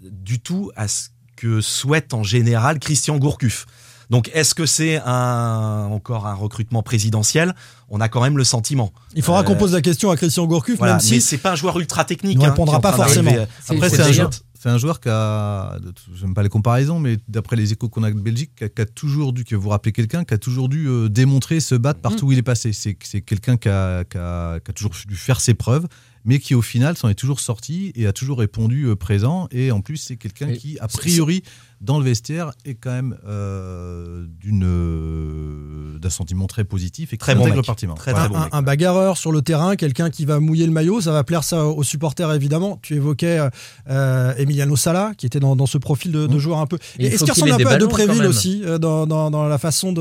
du 0.02 0.40
tout 0.40 0.70
à 0.76 0.88
ce 0.88 1.08
que 1.36 1.60
souhaite 1.60 2.14
en 2.14 2.22
général 2.22 2.78
Christian 2.78 3.16
Gourcuff. 3.16 3.66
Donc, 4.10 4.30
est-ce 4.32 4.54
que 4.54 4.66
c'est 4.66 5.00
un, 5.04 5.88
encore 5.90 6.26
un 6.26 6.34
recrutement 6.34 6.82
présidentiel? 6.82 7.54
On 7.90 8.00
a 8.00 8.08
quand 8.08 8.22
même 8.22 8.38
le 8.38 8.44
sentiment. 8.44 8.92
Il 9.14 9.22
faudra 9.22 9.42
qu'on 9.42 9.52
euh, 9.52 9.58
pose 9.58 9.74
la 9.74 9.82
question 9.82 10.10
à 10.10 10.16
Christian 10.16 10.46
Gourcuff, 10.46 10.80
même 10.80 11.00
si. 11.00 11.14
Mais 11.14 11.20
c'est 11.20 11.38
pas 11.38 11.52
un 11.52 11.56
joueur 11.56 11.78
ultra 11.78 12.04
technique. 12.04 12.34
Il 12.34 12.38
ne 12.38 12.46
hein, 12.46 12.50
répondra 12.50 12.80
pas 12.80 12.92
forcément. 12.92 13.32
Après, 13.68 13.90
c'est 13.90 14.02
un, 14.02 14.12
joueur, 14.12 14.30
c'est 14.58 14.68
un 14.70 14.78
joueur 14.78 15.00
qui 15.00 15.08
a, 15.10 15.76
j'aime 16.14 16.34
pas 16.34 16.42
les 16.42 16.48
comparaisons, 16.48 17.00
mais 17.00 17.18
d'après 17.28 17.56
les 17.56 17.72
échos 17.72 17.88
qu'on 17.88 18.02
a 18.02 18.10
de 18.10 18.18
Belgique, 18.18 18.52
qui 18.56 18.82
a, 18.82 18.86
toujours 18.86 19.32
dû, 19.32 19.44
que 19.44 19.54
vous 19.54 19.68
rappelez 19.68 19.92
quelqu'un, 19.92 20.24
qui 20.24 20.34
a 20.34 20.38
toujours 20.38 20.68
dû 20.68 20.88
euh, 20.88 21.08
démontrer, 21.08 21.60
se 21.60 21.74
battre 21.74 22.00
partout 22.00 22.24
mm. 22.24 22.28
où 22.28 22.32
il 22.32 22.38
est 22.38 22.42
passé. 22.42 22.72
C'est, 22.72 22.96
c'est 23.02 23.20
quelqu'un 23.20 23.56
qui 23.56 23.68
a, 23.68 24.04
qui, 24.04 24.16
a, 24.16 24.58
qui 24.60 24.70
a, 24.70 24.74
toujours 24.74 24.92
dû 25.06 25.16
faire 25.16 25.40
ses 25.40 25.54
preuves 25.54 25.86
mais 26.24 26.38
qui 26.38 26.54
au 26.54 26.62
final 26.62 26.96
s'en 26.96 27.08
est 27.08 27.14
toujours 27.14 27.40
sorti 27.40 27.92
et 27.94 28.06
a 28.06 28.12
toujours 28.12 28.38
répondu 28.38 28.84
euh, 28.84 28.96
présent. 28.96 29.48
Et 29.50 29.70
en 29.70 29.80
plus, 29.80 29.96
c'est 29.96 30.16
quelqu'un 30.16 30.52
qui, 30.52 30.78
a 30.78 30.88
priori, 30.88 31.42
dans 31.80 31.98
le 31.98 32.04
vestiaire, 32.04 32.52
est 32.64 32.74
quand 32.74 32.90
même 32.90 33.18
euh, 33.26 34.26
d'une 34.40 34.64
euh, 34.64 35.98
d'un 35.98 36.10
sentiment 36.10 36.46
très 36.46 36.64
positif 36.64 37.12
et 37.12 37.16
très 37.16 37.34
bon 37.34 37.44
repartiment. 37.44 37.94
Très, 37.94 38.12
un, 38.14 38.62
bagarreur 38.62 39.16
sur 39.16 39.32
le 39.32 39.42
terrain, 39.42 39.76
quelqu'un 39.76 40.10
qui 40.10 40.24
va 40.24 40.40
mouiller 40.40 40.66
le 40.66 40.72
maillot, 40.72 41.00
ça 41.00 41.12
va 41.12 41.24
plaire 41.24 41.44
ça 41.44 41.64
aux 41.66 41.82
supporters 41.82 42.32
évidemment. 42.32 42.78
Tu 42.82 42.94
évoquais 42.94 43.40
Emiliano 43.86 44.76
Sala, 44.76 45.12
qui 45.16 45.26
était 45.26 45.40
dans, 45.40 45.66
ce 45.66 45.78
profil 45.78 46.12
de, 46.12 46.26
mmh. 46.26 46.38
joueur 46.38 46.58
un 46.58 46.66
peu. 46.66 46.78
Est-ce 46.98 47.24
qu'il 47.24 47.32
ressemble 47.32 47.52
un 47.52 47.56
peu 47.56 47.68
à 47.68 47.78
De 47.78 48.26
aussi 48.26 48.62
dans, 48.80 49.06
dans, 49.06 49.48
la 49.48 49.58
façon 49.58 49.92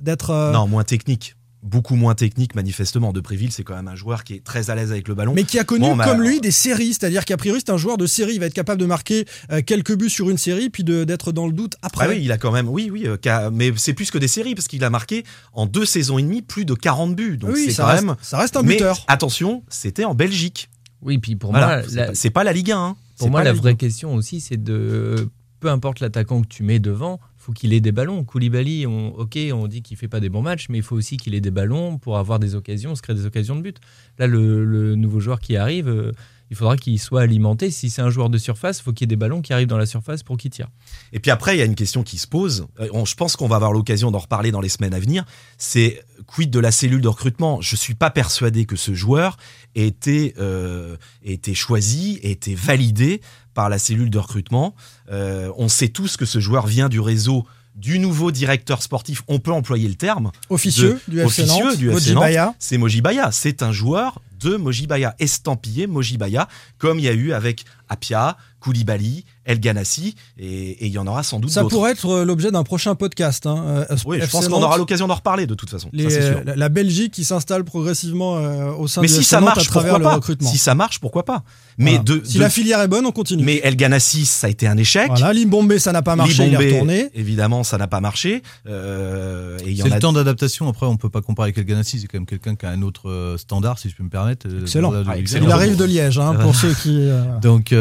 d'être. 0.00 0.52
Non, 0.52 0.68
moins 0.68 0.84
technique 0.84 1.34
beaucoup 1.62 1.94
moins 1.94 2.14
technique 2.14 2.54
manifestement. 2.54 3.12
De 3.12 3.20
Préville, 3.20 3.52
c'est 3.52 3.62
quand 3.62 3.74
même 3.74 3.88
un 3.88 3.96
joueur 3.96 4.24
qui 4.24 4.34
est 4.34 4.44
très 4.44 4.70
à 4.70 4.74
l'aise 4.74 4.92
avec 4.92 5.08
le 5.08 5.14
ballon. 5.14 5.32
Mais 5.34 5.44
qui 5.44 5.58
a 5.58 5.64
connu 5.64 5.86
comme 6.04 6.22
lui 6.22 6.40
des 6.40 6.50
séries, 6.50 6.94
c'est-à-dire 6.94 7.24
qu'a 7.24 7.36
priori 7.36 7.60
c'est 7.64 7.72
un 7.72 7.76
joueur 7.76 7.98
de 7.98 8.06
série, 8.06 8.34
il 8.34 8.40
va 8.40 8.46
être 8.46 8.54
capable 8.54 8.80
de 8.80 8.86
marquer 8.86 9.26
euh, 9.50 9.60
quelques 9.64 9.96
buts 9.96 10.10
sur 10.10 10.30
une 10.30 10.38
série 10.38 10.70
puis 10.70 10.84
d'être 10.84 11.32
dans 11.32 11.46
le 11.46 11.52
doute 11.52 11.74
après. 11.82 12.06
Ah 12.06 12.08
oui, 12.10 12.20
il 12.22 12.32
a 12.32 12.38
quand 12.38 12.52
même, 12.52 12.68
oui, 12.68 12.90
oui, 12.90 13.06
euh, 13.06 13.50
mais 13.52 13.72
c'est 13.76 13.94
plus 13.94 14.10
que 14.10 14.18
des 14.18 14.28
séries 14.28 14.54
parce 14.54 14.68
qu'il 14.68 14.82
a 14.84 14.90
marqué 14.90 15.24
en 15.52 15.66
deux 15.66 15.84
saisons 15.84 16.18
et 16.18 16.22
demie 16.22 16.42
plus 16.42 16.64
de 16.64 16.74
40 16.74 17.14
buts. 17.14 17.36
Donc 17.36 17.50
oui, 17.54 17.72
ça, 17.72 17.82
quand 17.82 17.88
reste, 17.90 18.04
même... 18.04 18.16
ça 18.22 18.38
reste 18.38 18.56
un 18.56 18.62
buteur. 18.62 18.96
Mais 19.08 19.12
attention, 19.12 19.62
c'était 19.68 20.04
en 20.04 20.14
Belgique. 20.14 20.70
Oui, 21.02 21.18
puis 21.18 21.36
pour 21.36 21.52
moi, 21.52 21.82
c'est 22.14 22.30
pas, 22.30 22.44
la 22.44 22.52
Ligue 22.52 22.72
1. 22.72 22.78
Hein. 22.78 22.96
Pour 23.18 23.30
moi, 23.30 23.42
la, 23.44 23.52
vraie 23.52 23.74
question 23.74 24.14
aussi, 24.14 24.40
c'est 24.40 24.62
de 24.62 25.28
peu 25.60 25.68
importe 25.68 26.00
l'attaquant 26.00 26.40
que 26.40 26.48
tu 26.48 26.62
mets 26.62 26.78
devant, 26.78 27.20
qu'il 27.52 27.72
ait 27.72 27.80
des 27.80 27.92
ballons. 27.92 28.24
Koulibaly, 28.24 28.86
ok, 28.86 29.38
on 29.52 29.66
dit 29.66 29.82
qu'il 29.82 29.96
fait 29.96 30.08
pas 30.08 30.20
des 30.20 30.28
bons 30.28 30.42
matchs, 30.42 30.68
mais 30.68 30.78
il 30.78 30.84
faut 30.84 30.96
aussi 30.96 31.16
qu'il 31.16 31.34
ait 31.34 31.40
des 31.40 31.50
ballons 31.50 31.98
pour 31.98 32.18
avoir 32.18 32.38
des 32.38 32.54
occasions, 32.54 32.94
se 32.94 33.02
créer 33.02 33.16
des 33.16 33.26
occasions 33.26 33.56
de 33.56 33.62
but. 33.62 33.78
Là, 34.18 34.26
le, 34.26 34.94
nouveau 34.94 35.20
joueur 35.20 35.40
qui 35.40 35.56
arrive, 35.56 35.88
euh, 35.88 36.12
il 36.50 36.56
faudra 36.56 36.76
qu'il 36.76 36.98
soit 36.98 37.22
alimenté. 37.22 37.70
Si 37.70 37.90
c'est 37.90 38.02
un 38.02 38.10
joueur 38.10 38.28
de 38.28 38.36
surface, 38.36 38.80
il 38.80 38.82
faut 38.82 38.92
qu'il 38.92 39.04
y 39.04 39.06
ait 39.06 39.14
des 39.14 39.16
ballons 39.16 39.40
qui 39.40 39.52
arrivent 39.52 39.68
dans 39.68 39.78
la 39.78 39.86
surface 39.86 40.22
pour 40.24 40.36
qu'il 40.36 40.50
tire. 40.50 40.68
Et 41.12 41.20
puis 41.20 41.30
après, 41.30 41.56
il 41.56 41.60
y 41.60 41.62
a 41.62 41.64
une 41.64 41.76
question 41.76 42.02
qui 42.02 42.18
se 42.18 42.26
pose. 42.26 42.66
Euh, 42.80 43.04
je 43.04 43.14
pense 43.14 43.36
qu'on 43.36 43.46
va 43.46 43.56
avoir 43.56 43.72
l'occasion 43.72 44.10
d'en 44.10 44.18
reparler 44.18 44.50
dans 44.50 44.60
les 44.60 44.68
semaines 44.68 44.94
à 44.94 44.98
venir. 44.98 45.24
C'est 45.58 46.04
quid 46.26 46.50
de 46.50 46.58
la 46.58 46.72
cellule 46.72 47.00
de 47.00 47.08
recrutement? 47.08 47.60
Je 47.60 47.76
suis 47.76 47.94
pas 47.94 48.10
persuadé 48.10 48.66
que 48.66 48.76
ce 48.76 48.94
joueur 48.94 49.36
ait 49.76 49.86
été, 49.86 50.34
euh, 50.38 50.96
ait 51.24 51.34
été 51.34 51.54
choisi, 51.54 52.18
ait 52.22 52.32
été 52.32 52.56
validé 52.56 53.20
par 53.54 53.68
la 53.68 53.78
cellule 53.78 54.10
de 54.10 54.18
recrutement. 54.18 54.74
Euh, 55.10 55.52
on 55.56 55.68
sait 55.68 55.88
tous 55.88 56.16
que 56.16 56.26
ce 56.26 56.40
joueur 56.40 56.66
vient 56.66 56.88
du 56.88 57.00
réseau 57.00 57.46
du 57.76 57.98
nouveau 57.98 58.30
directeur 58.30 58.82
sportif, 58.82 59.22
on 59.28 59.38
peut 59.38 59.52
employer 59.52 59.88
le 59.88 59.94
terme. 59.94 60.32
Officieux 60.50 61.00
du 61.08 61.20
FC 61.20 61.46
Nantes, 61.46 61.76
C'est 62.58 62.78
Mojibaya. 62.78 63.30
C'est 63.32 63.62
un 63.62 63.72
joueur 63.72 64.20
de 64.40 64.56
Mojibaya, 64.56 65.14
estampillé 65.18 65.86
Mojibaya, 65.86 66.48
comme 66.78 66.98
il 66.98 67.04
y 67.04 67.08
a 67.08 67.12
eu 67.12 67.32
avec 67.32 67.64
Apia, 67.90 68.36
Koulibaly, 68.60 69.24
El 69.44 69.58
Ganassi, 69.58 70.14
et, 70.38 70.86
il 70.86 70.92
y 70.92 70.98
en 70.98 71.06
aura 71.06 71.22
sans 71.22 71.40
doute 71.40 71.50
Ça 71.50 71.64
pourrait 71.64 71.92
être 71.92 72.08
euh, 72.08 72.24
l'objet 72.24 72.52
d'un 72.52 72.62
prochain 72.62 72.94
podcast. 72.94 73.46
Hein. 73.46 73.86
Euh, 73.90 73.96
oui, 74.06 74.18
je 74.20 74.26
pense 74.30 74.48
qu'on 74.48 74.62
aura 74.62 74.76
l'occasion 74.76 75.08
d'en 75.08 75.14
reparler 75.14 75.46
de 75.46 75.54
toute 75.54 75.70
façon. 75.70 75.90
Euh, 75.98 76.42
la, 76.44 76.68
Belgique 76.68 77.12
qui 77.12 77.24
s'installe 77.24 77.64
progressivement 77.64 78.34
au 78.78 78.86
sein 78.86 79.00
Mais 79.00 79.08
si 79.08 79.24
ça 79.24 79.40
marche, 79.40 79.66
à 79.66 79.70
travers 79.70 79.98
le 79.98 80.06
recrutement. 80.06 80.48
Si 80.48 80.58
ça 80.58 80.74
marche, 80.74 81.00
pourquoi 81.00 81.24
pas 81.24 81.42
Mais 81.78 81.98
de, 81.98 82.22
si 82.24 82.38
la 82.38 82.50
filière 82.50 82.80
est 82.80 82.88
bonne, 82.88 83.06
on 83.06 83.12
continue. 83.12 83.42
Mais 83.42 83.60
El 83.64 83.76
Ganassi, 83.76 84.26
ça 84.26 84.46
a 84.46 84.50
été 84.50 84.68
un 84.68 84.76
échec. 84.76 85.08
Voilà, 85.08 85.32
Limbombe, 85.32 85.78
ça 85.78 85.92
n'a 85.92 86.02
pas 86.02 86.16
marché, 86.16 86.46
il 86.46 86.54
est 86.54 86.56
retourné. 86.56 87.10
Évidemment, 87.14 87.64
ça 87.64 87.78
n'a 87.78 87.88
pas 87.88 88.00
marché. 88.00 88.42
Euh, 88.68 89.58
c'est 89.58 89.88
le 89.88 89.98
temps 89.98 90.12
d'adaptation. 90.12 90.68
Après, 90.68 90.86
on 90.86 90.96
peut 90.96 91.10
pas 91.10 91.22
comparer 91.22 91.46
avec 91.46 91.58
El 91.58 91.64
Ganassi. 91.64 91.98
C'est 91.98 92.06
quand 92.06 92.18
même 92.18 92.26
quelqu'un 92.26 92.54
qui 92.54 92.66
a 92.66 92.70
un 92.70 92.82
autre 92.82 93.36
standard, 93.38 93.78
si 93.78 93.88
je 93.88 93.96
peux 93.96 94.04
me 94.04 94.10
permettre. 94.10 94.46
Excellent. 94.60 94.92
Ah, 95.08 95.16
il 95.16 95.50
arrive 95.50 95.76
de 95.76 95.84
Liège, 95.84 96.18
hein, 96.18 96.34
pour 96.34 96.54
ceux 96.54 96.74
qui. 96.74 97.08
Donc 97.40 97.72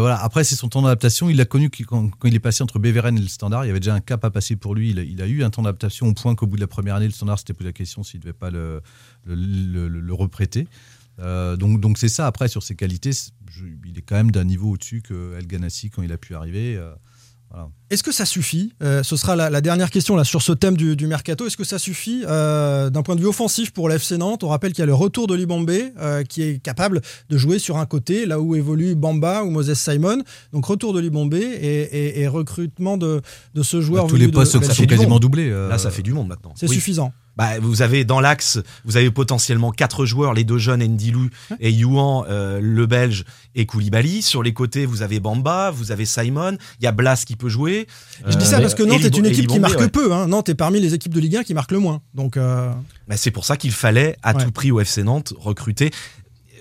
voilà. 0.00 0.18
Après, 0.22 0.44
c'est 0.44 0.54
son 0.54 0.68
temps 0.68 0.82
d'adaptation. 0.82 1.28
Il 1.28 1.40
a 1.40 1.44
connu 1.44 1.70
quand, 1.70 2.10
il 2.24 2.34
est 2.34 2.40
passé 2.40 2.62
entre 2.62 2.78
Beveren 2.78 3.16
et 3.16 3.20
le 3.20 3.28
Standard, 3.28 3.64
il 3.64 3.68
y 3.68 3.70
avait 3.70 3.80
déjà 3.80 3.94
un 3.94 4.00
cap 4.00 4.24
à 4.24 4.30
passer 4.30 4.56
pour 4.56 4.74
lui. 4.74 4.90
Il 4.90 5.22
a, 5.22 5.26
eu 5.26 5.42
un 5.42 5.50
temps 5.50 5.62
d'adaptation 5.62 6.06
au 6.06 6.14
point 6.14 6.34
qu'au 6.34 6.46
bout 6.46 6.56
de 6.56 6.60
la 6.60 6.66
première 6.66 6.96
année, 6.96 7.06
le 7.06 7.12
Standard 7.12 7.38
s'était 7.38 7.54
posé 7.54 7.68
la 7.68 7.72
question 7.72 8.02
s'il 8.02 8.20
ne 8.20 8.22
devait 8.22 8.32
pas 8.32 8.50
le, 8.50 8.82
le, 9.26 10.14
reprêter. 10.14 10.66
Euh, 11.20 11.56
donc 11.56 11.98
c'est 11.98 12.08
ça. 12.08 12.26
Après, 12.26 12.48
sur 12.48 12.62
ses 12.62 12.74
qualités, 12.74 13.10
il 13.84 13.98
est 13.98 14.02
quand 14.02 14.16
même 14.16 14.30
d'un 14.30 14.44
niveau 14.44 14.72
au-dessus 14.72 15.02
que 15.02 15.36
El 15.36 15.46
Ganassi 15.46 15.90
quand 15.90 16.02
il 16.02 16.12
a 16.12 16.18
pu 16.18 16.34
arriver. 16.34 16.80
Euh, 17.54 17.64
Est-ce 17.90 18.02
que 18.02 18.12
ça 18.12 18.24
suffit? 18.24 18.72
Euh, 18.82 19.02
Ce 19.02 19.16
sera 19.16 19.36
la, 19.36 19.60
dernière 19.60 19.90
question 19.90 20.16
là, 20.16 20.24
sur 20.24 20.42
ce 20.42 20.52
thème 20.52 20.76
du, 20.76 21.06
mercato. 21.06 21.46
Est-ce 21.46 21.56
que 21.56 21.64
ça 21.64 21.78
suffit 21.78 22.24
euh, 22.26 22.90
d'un 22.90 23.02
point 23.02 23.16
de 23.16 23.20
vue 23.20 23.26
offensif 23.26 23.72
pour 23.72 23.88
l'FC 23.88 24.16
Nantes? 24.16 24.44
On 24.44 24.48
rappelle 24.48 24.72
qu'il 24.72 24.80
y 24.80 24.82
a 24.82 24.86
le 24.86 24.94
retour 24.94 25.26
de 25.26 25.34
Libambé 25.34 25.92
euh, 25.98 26.24
qui 26.24 26.42
est 26.42 26.62
capable 26.62 27.00
de 27.28 27.36
jouer 27.36 27.58
sur 27.58 27.76
un 27.76 27.86
côté, 27.86 28.26
là 28.26 28.40
où 28.40 28.54
évolue 28.54 28.94
Bamba 28.94 29.42
ou 29.44 29.50
Moses 29.50 29.74
Simon. 29.74 30.22
Donc 30.52 30.66
retour 30.66 30.92
de 30.92 31.00
Libambé 31.00 31.40
et, 31.40 32.28
recrutement 32.28 32.96
de, 32.96 33.20
ce 33.60 33.80
joueur. 33.80 34.04
Bah, 34.04 34.10
tous 34.10 34.16
les 34.16 34.28
postes 34.28 34.56
de, 34.56 34.64
sont 34.64 34.86
quasiment 34.86 35.18
doublés. 35.18 35.50
Là, 35.50 35.78
ça 35.78 35.90
fait 35.90 36.02
du 36.02 36.12
monde 36.12 36.28
maintenant. 36.28 36.54
C'est 36.56 36.68
suffisant. 36.68 37.12
Bah, 37.36 37.58
vous 37.60 37.80
avez 37.80 38.04
dans 38.04 38.20
l'axe, 38.20 38.58
vous 38.84 38.96
avez 38.98 39.10
potentiellement 39.10 39.70
quatre 39.70 40.04
joueurs, 40.04 40.34
les 40.34 40.44
deux 40.44 40.58
jeunes 40.58 40.82
Ndilou 40.82 41.30
et 41.60 41.70
Yuan, 41.70 42.24
euh, 42.28 42.60
le 42.62 42.86
Belge 42.86 43.24
et 43.54 43.64
Koulibaly. 43.64 44.20
Sur 44.20 44.42
les 44.42 44.52
côtés, 44.52 44.84
vous 44.84 45.02
avez 45.02 45.18
Bamba, 45.18 45.70
vous 45.70 45.92
avez 45.92 46.04
Simon, 46.04 46.58
il 46.78 46.84
y 46.84 46.86
a 46.86 46.92
Blas 46.92 47.24
qui 47.26 47.36
peut 47.36 47.48
jouer. 47.48 47.86
Je 48.26 48.36
dis 48.36 48.44
ça 48.44 48.60
parce 48.60 48.74
que 48.74 48.82
Nantes 48.82 49.04
est 49.04 49.16
une 49.16 49.26
équipe 49.26 49.46
qui 49.46 49.60
marque 49.60 49.86
peu. 49.88 50.12
Hein. 50.12 50.26
Nantes 50.26 50.50
est 50.50 50.54
parmi 50.54 50.78
les 50.80 50.92
équipes 50.92 51.14
de 51.14 51.20
Ligue 51.20 51.36
1 51.36 51.44
qui 51.44 51.54
marquent 51.54 51.72
le 51.72 51.78
moins. 51.78 52.02
Donc, 52.14 52.36
euh... 52.36 52.70
bah, 53.08 53.16
c'est 53.16 53.30
pour 53.30 53.46
ça 53.46 53.56
qu'il 53.56 53.72
fallait 53.72 54.16
à 54.22 54.34
tout 54.34 54.50
prix 54.50 54.70
au 54.70 54.80
FC 54.80 55.02
Nantes 55.02 55.32
recruter. 55.38 55.90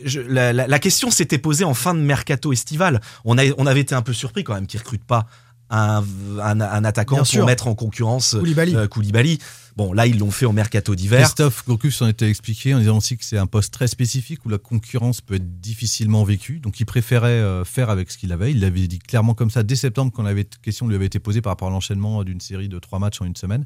la, 0.06 0.80
question 0.80 1.12
s'était 1.12 1.38
posée 1.38 1.66
en 1.66 1.74
fin 1.74 1.94
de 1.94 2.00
mercato 2.00 2.54
estival. 2.54 3.02
On, 3.26 3.38
a, 3.38 3.44
on 3.58 3.66
avait 3.66 3.82
été 3.82 3.94
un 3.94 4.02
peu 4.02 4.14
surpris 4.14 4.46
quand 4.46 4.54
même 4.54 4.68
qu'ils 4.68 4.80
recrutent 4.80 5.04
pas 5.04 5.28
un, 5.72 6.04
un, 6.40 6.84
attaquant 6.84 7.24
pour 7.24 7.46
mettre 7.46 7.68
en 7.68 7.76
concurrence 7.76 8.36
Koulibaly. 8.38 8.76
Euh, 8.76 8.88
Koulibaly. 8.88 9.40
Bon, 9.78 9.94
là, 9.94 10.06
ils 10.06 10.20
l'ont 10.20 10.32
fait 10.32 10.46
au 10.46 10.52
mercato 10.52 10.96
d'hiver. 10.96 11.22
Christophe 11.22 11.66
Gourcuff 11.66 11.96
s'en 11.96 12.08
était 12.08 12.30
expliqué 12.30 12.74
en 12.76 12.80
disant 12.80 12.98
aussi 12.98 13.18
que 13.18 13.24
c'est 13.24 13.38
un 13.38 13.48
poste 13.48 13.74
très 13.74 13.88
spécifique 13.88 14.46
où 14.46 14.50
la 14.50 14.58
concurrence 14.58 15.22
peut 15.22 15.36
être 15.36 15.62
difficilement 15.62 16.26
vécue. 16.26 16.60
Donc, 16.60 16.82
il 16.82 16.86
préférait 16.86 17.30
euh, 17.30 17.64
faire 17.64 17.90
avec 17.90 18.12
ce 18.12 18.18
qu'il 18.18 18.34
avait. 18.34 18.52
Il 18.52 18.60
l'avait 18.60 18.88
dit 18.88 19.00
clairement 19.00 19.34
comme 19.34 19.50
ça 19.50 19.64
dès 19.64 19.78
septembre 19.78 20.12
quand 20.14 20.24
la 20.24 20.34
question 20.62 20.88
lui 20.88 20.96
avait 20.96 21.06
été 21.06 21.20
posée 21.20 21.42
par 21.42 21.52
rapport 21.52 21.70
à 21.70 21.72
l'enchaînement 21.72 22.24
d'une 22.26 22.42
série 22.42 22.68
de 22.68 22.80
trois 22.80 23.00
matchs 23.00 23.22
en 23.22 23.26
une 23.26 23.38
semaine. 23.38 23.66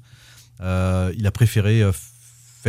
Euh, 0.62 1.12
il 1.18 1.26
a 1.26 1.32
préféré 1.32 1.82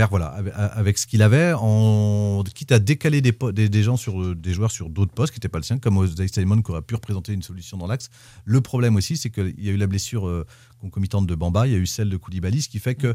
voilà 0.04 0.26
avec, 0.26 0.98
ce 0.98 1.06
qu'il 1.06 1.22
avait, 1.22 1.52
en, 1.56 2.44
quitte 2.54 2.72
à 2.72 2.78
décaler 2.78 3.20
des, 3.20 3.32
des, 3.32 3.82
gens 3.82 3.96
sur 3.96 4.34
des 4.34 4.52
joueurs 4.52 4.70
sur 4.70 4.90
d'autres 4.90 5.12
postes 5.12 5.32
qui 5.32 5.38
n'étaient 5.38 5.48
pas 5.48 5.58
le 5.58 5.64
sien, 5.64 5.78
comme 5.78 5.96
Ozai 5.96 6.28
Simon 6.28 6.60
qui 6.60 6.70
aurait 6.70 6.82
pu 6.82 6.94
représenter 6.94 7.32
une 7.32 7.42
solution 7.42 7.78
dans 7.78 7.86
l'axe. 7.86 8.10
Le 8.44 8.60
problème 8.60 8.96
aussi, 8.96 9.16
c'est 9.16 9.30
qu'il 9.30 9.54
y 9.58 9.68
a 9.68 9.72
eu 9.72 9.76
la 9.76 9.86
blessure 9.86 10.44
concomitante 10.80 11.26
de 11.26 11.34
Bamba, 11.34 11.66
il 11.66 11.72
y 11.72 11.76
a 11.76 11.78
eu 11.78 11.86
celle 11.86 12.10
de 12.10 12.16
Koulibaly, 12.16 12.62
ce 12.62 12.68
qui 12.68 12.78
fait 12.78 12.94
que 12.94 13.14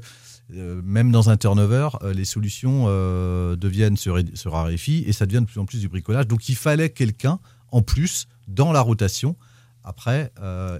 euh, 0.53 0.81
même 0.83 1.11
dans 1.11 1.29
un 1.29 1.37
turnover, 1.37 1.89
euh, 2.01 2.13
les 2.13 2.25
solutions 2.25 2.85
euh, 2.87 3.55
deviennent 3.55 3.97
se, 3.97 4.47
raréfient 4.47 5.03
et 5.07 5.13
ça 5.13 5.25
devient 5.25 5.41
de 5.41 5.45
plus 5.45 5.59
en 5.59 5.65
plus 5.65 5.79
du 5.79 5.87
bricolage. 5.87 6.27
Donc 6.27 6.49
il 6.49 6.55
fallait 6.55 6.89
quelqu'un 6.89 7.39
en 7.71 7.81
plus 7.81 8.27
dans 8.47 8.71
la 8.71 8.81
rotation. 8.81 9.35
Après, 9.83 10.31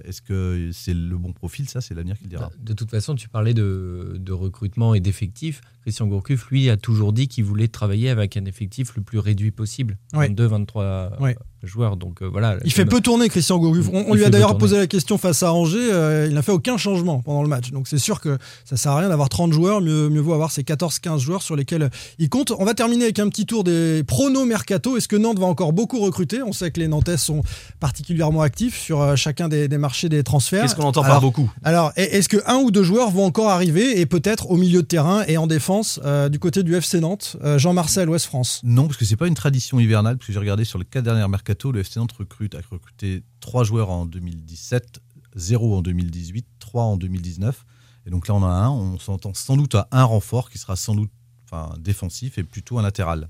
est-ce 0.04 0.22
que 0.22 0.70
c'est 0.72 0.94
le 0.94 1.18
bon 1.18 1.32
profil? 1.32 1.68
Ça, 1.68 1.80
c'est 1.80 1.92
l'avenir 1.92 2.16
qui 2.16 2.22
le 2.24 2.28
dira. 2.28 2.52
De 2.56 2.72
toute 2.72 2.88
façon, 2.88 3.16
tu 3.16 3.28
parlais 3.28 3.52
de, 3.52 4.14
de 4.16 4.32
recrutement 4.32 4.94
et 4.94 5.00
d'effectifs. 5.00 5.60
Christian 5.82 6.06
Gourcuff, 6.06 6.48
lui, 6.50 6.70
a 6.70 6.76
toujours 6.76 7.12
dit 7.12 7.28
qu'il 7.28 7.44
voulait 7.44 7.68
travailler 7.68 8.08
avec 8.08 8.36
un 8.36 8.44
effectif 8.44 8.94
le 8.96 9.02
plus 9.02 9.18
réduit 9.18 9.50
possible. 9.50 9.98
22, 10.12 10.46
23 10.46 11.18
joueurs. 11.66 11.96
Donc 11.96 12.22
euh, 12.22 12.28
voilà. 12.30 12.56
Il 12.64 12.72
fait 12.72 12.84
peu 12.84 13.00
tourner 13.00 13.28
Christian 13.28 13.58
Gourcuff. 13.58 13.88
On, 13.92 14.14
lui 14.14 14.24
a 14.24 14.30
d'ailleurs 14.30 14.58
posé 14.58 14.76
la 14.76 14.86
question 14.86 15.18
face 15.18 15.42
à 15.42 15.52
Angers. 15.52 15.92
Euh, 15.92 16.26
il 16.28 16.34
n'a 16.34 16.42
fait 16.42 16.52
aucun 16.52 16.76
changement 16.76 17.20
pendant 17.20 17.42
le 17.42 17.48
match. 17.48 17.70
Donc 17.70 17.88
c'est 17.88 17.98
sûr 17.98 18.20
que 18.20 18.38
ça 18.64 18.76
sert 18.76 18.92
à 18.92 18.98
rien 18.98 19.08
d'avoir 19.08 19.28
30 19.28 19.52
joueurs. 19.52 19.80
Mieux, 19.80 20.08
mieux 20.08 20.20
vaut 20.20 20.34
avoir 20.34 20.50
ces 20.50 20.62
14-15 20.62 21.18
joueurs 21.18 21.42
sur 21.42 21.56
lesquels 21.56 21.90
il 22.18 22.28
compte. 22.28 22.52
On 22.58 22.64
va 22.64 22.74
terminer 22.74 23.04
avec 23.04 23.18
un 23.18 23.28
petit 23.28 23.46
tour 23.46 23.64
des 23.64 24.02
pronos 24.04 24.46
mercato. 24.46 24.96
Est-ce 24.96 25.08
que 25.08 25.16
Nantes 25.16 25.38
va 25.38 25.46
encore 25.46 25.72
beaucoup 25.72 26.00
recruter? 26.00 26.42
On 26.42 26.52
sait 26.52 26.70
que 26.70 26.80
les 26.80 26.88
Nantais 26.88 27.16
sont 27.16 27.42
particulièrement 27.80 28.42
actifs 28.42 28.78
sur 28.78 29.00
euh, 29.00 29.16
chacun 29.16 29.48
des, 29.48 29.68
marchés 29.78 30.08
des 30.08 30.22
transferts. 30.22 30.62
Qu'est-ce 30.62 30.76
qu'on 30.76 30.84
entend 30.84 31.02
par 31.02 31.20
beaucoup? 31.20 31.50
Alors, 31.62 31.92
est-ce 31.96 32.28
que 32.28 32.38
un 32.46 32.56
ou 32.56 32.70
deux 32.70 32.82
joueurs 32.82 33.10
vont 33.10 33.24
encore 33.24 33.50
arriver 33.50 34.00
et 34.00 34.06
peut-être 34.06 34.50
au 34.50 34.56
milieu 34.56 34.82
de 34.82 34.86
terrain 34.86 35.24
et 35.26 35.36
en 35.36 35.46
défense? 35.46 35.71
Euh, 36.04 36.28
du 36.28 36.38
côté 36.38 36.62
du 36.62 36.74
FC 36.74 37.00
Nantes, 37.00 37.36
euh, 37.42 37.58
Jean-Marcel, 37.58 38.08
Ouest 38.08 38.26
France 38.26 38.60
Non, 38.64 38.86
parce 38.86 38.96
que 38.96 39.04
c'est 39.04 39.16
pas 39.16 39.28
une 39.28 39.34
tradition 39.34 39.80
hivernale, 39.80 40.18
parce 40.18 40.26
que 40.26 40.32
j'ai 40.32 40.38
regardé 40.38 40.64
sur 40.64 40.78
les 40.78 40.84
quatre 40.84 41.04
dernières 41.04 41.28
mercato, 41.28 41.72
le 41.72 41.80
FC 41.80 41.98
Nantes 41.98 42.12
recrute, 42.12 42.54
a 42.54 42.58
recruté 42.70 43.22
trois 43.40 43.64
joueurs 43.64 43.90
en 43.90 44.06
2017, 44.06 45.00
0 45.34 45.76
en 45.76 45.82
2018, 45.82 46.46
3 46.58 46.82
en 46.84 46.96
2019. 46.96 47.64
Et 48.06 48.10
donc 48.10 48.28
là, 48.28 48.34
on 48.34 48.42
a 48.42 48.48
un, 48.48 48.70
on 48.70 48.98
s'entend 48.98 49.34
sans 49.34 49.56
doute 49.56 49.74
à 49.74 49.88
un 49.92 50.04
renfort 50.04 50.50
qui 50.50 50.58
sera 50.58 50.76
sans 50.76 50.94
doute 50.94 51.10
enfin, 51.50 51.74
défensif 51.78 52.38
et 52.38 52.42
plutôt 52.42 52.78
un 52.78 52.82
latéral. 52.82 53.28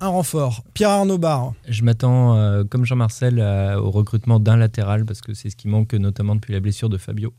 Un 0.00 0.08
renfort. 0.08 0.64
Pierre 0.74 0.90
Arnaud 0.90 1.18
Bar. 1.18 1.52
Je 1.68 1.82
m'attends, 1.82 2.36
euh, 2.36 2.64
comme 2.64 2.84
Jean-Marcel, 2.84 3.40
au 3.40 3.90
recrutement 3.90 4.40
d'un 4.40 4.56
latéral 4.56 5.04
parce 5.04 5.20
que 5.20 5.34
c'est 5.34 5.50
ce 5.50 5.56
qui 5.56 5.68
manque 5.68 5.94
notamment 5.94 6.34
depuis 6.34 6.52
la 6.52 6.60
blessure 6.60 6.88
de 6.88 6.98
Fabio. 6.98 7.34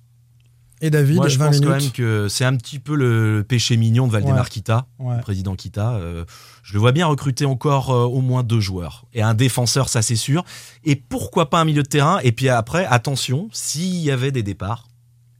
Et 0.83 0.89
David, 0.89 1.15
Moi, 1.15 1.29
je 1.29 1.37
pense 1.37 1.61
quand 1.61 1.69
même 1.69 1.91
que 1.91 2.27
c'est 2.27 2.43
un 2.43 2.57
petit 2.57 2.77
peu 2.77 2.93
le 2.95 3.45
péché 3.47 3.77
mignon 3.77 4.05
de 4.05 4.11
Valdemar 4.11 4.49
Kita, 4.49 4.85
le 4.99 5.21
président 5.21 5.55
Kita. 5.55 5.93
Euh, 5.93 6.25
je 6.61 6.73
le 6.73 6.79
vois 6.79 6.91
bien 6.91 7.07
recruter 7.07 7.45
encore 7.45 7.91
euh, 7.91 8.03
au 8.03 8.19
moins 8.19 8.43
deux 8.43 8.59
joueurs. 8.59 9.05
Et 9.13 9.21
un 9.21 9.33
défenseur, 9.33 9.87
ça 9.87 10.01
c'est 10.01 10.17
sûr. 10.17 10.43
Et 10.83 10.97
pourquoi 10.97 11.49
pas 11.49 11.61
un 11.61 11.63
milieu 11.63 11.83
de 11.83 11.87
terrain? 11.87 12.19
Et 12.23 12.33
puis 12.33 12.49
après, 12.49 12.85
attention, 12.85 13.47
s'il 13.53 13.95
y 13.95 14.11
avait 14.11 14.33
des 14.33 14.43
départs, 14.43 14.89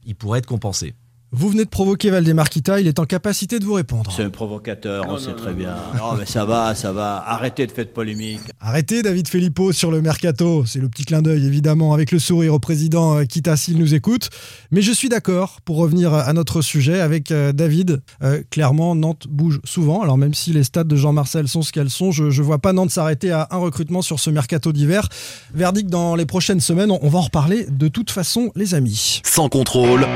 il 0.06 0.14
pourrait 0.14 0.38
être 0.38 0.46
compensé. 0.46 0.94
Vous 1.36 1.48
venez 1.48 1.64
de 1.64 1.68
provoquer 1.68 2.10
Valdemar 2.10 2.48
Kita, 2.48 2.80
il 2.80 2.86
est 2.86 3.00
en 3.00 3.06
capacité 3.06 3.58
de 3.58 3.64
vous 3.64 3.72
répondre. 3.72 4.12
C'est 4.14 4.22
un 4.22 4.30
provocateur, 4.30 5.06
on 5.08 5.18
sait 5.18 5.32
très 5.32 5.52
bien. 5.52 5.74
Non, 5.98 6.14
mais 6.16 6.26
ça 6.26 6.44
va, 6.44 6.76
ça 6.76 6.92
va. 6.92 7.24
Arrêtez 7.26 7.66
de 7.66 7.72
faire 7.72 7.86
de 7.86 7.90
polémique. 7.90 8.38
Arrêtez, 8.60 9.02
David 9.02 9.26
Filippo, 9.26 9.72
sur 9.72 9.90
le 9.90 10.00
mercato. 10.00 10.64
C'est 10.64 10.78
le 10.78 10.88
petit 10.88 11.04
clin 11.04 11.22
d'œil, 11.22 11.44
évidemment, 11.44 11.92
avec 11.92 12.12
le 12.12 12.20
sourire 12.20 12.54
au 12.54 12.60
président 12.60 13.18
euh, 13.18 13.24
Kita 13.24 13.56
s'il 13.56 13.78
nous 13.78 13.94
écoute. 13.94 14.30
Mais 14.70 14.80
je 14.80 14.92
suis 14.92 15.08
d'accord, 15.08 15.60
pour 15.64 15.78
revenir 15.78 16.14
à 16.14 16.32
notre 16.34 16.62
sujet, 16.62 17.00
avec 17.00 17.32
euh, 17.32 17.50
David. 17.50 18.00
Euh, 18.22 18.40
clairement, 18.50 18.94
Nantes 18.94 19.26
bouge 19.28 19.60
souvent. 19.64 20.02
Alors, 20.02 20.18
même 20.18 20.34
si 20.34 20.52
les 20.52 20.62
stats 20.62 20.84
de 20.84 20.94
Jean-Marcel 20.94 21.48
sont 21.48 21.62
ce 21.62 21.72
qu'elles 21.72 21.90
sont, 21.90 22.12
je 22.12 22.26
ne 22.26 22.46
vois 22.46 22.58
pas 22.60 22.72
Nantes 22.72 22.92
s'arrêter 22.92 23.32
à 23.32 23.48
un 23.50 23.58
recrutement 23.58 24.02
sur 24.02 24.20
ce 24.20 24.30
mercato 24.30 24.72
d'hiver. 24.72 25.08
Verdict 25.52 25.90
dans 25.90 26.14
les 26.14 26.26
prochaines 26.26 26.60
semaines, 26.60 26.92
on 26.92 27.08
va 27.08 27.18
en 27.18 27.22
reparler 27.22 27.66
de 27.68 27.88
toute 27.88 28.12
façon, 28.12 28.52
les 28.54 28.76
amis. 28.76 29.20
Sans 29.24 29.48
contrôle 29.48 30.06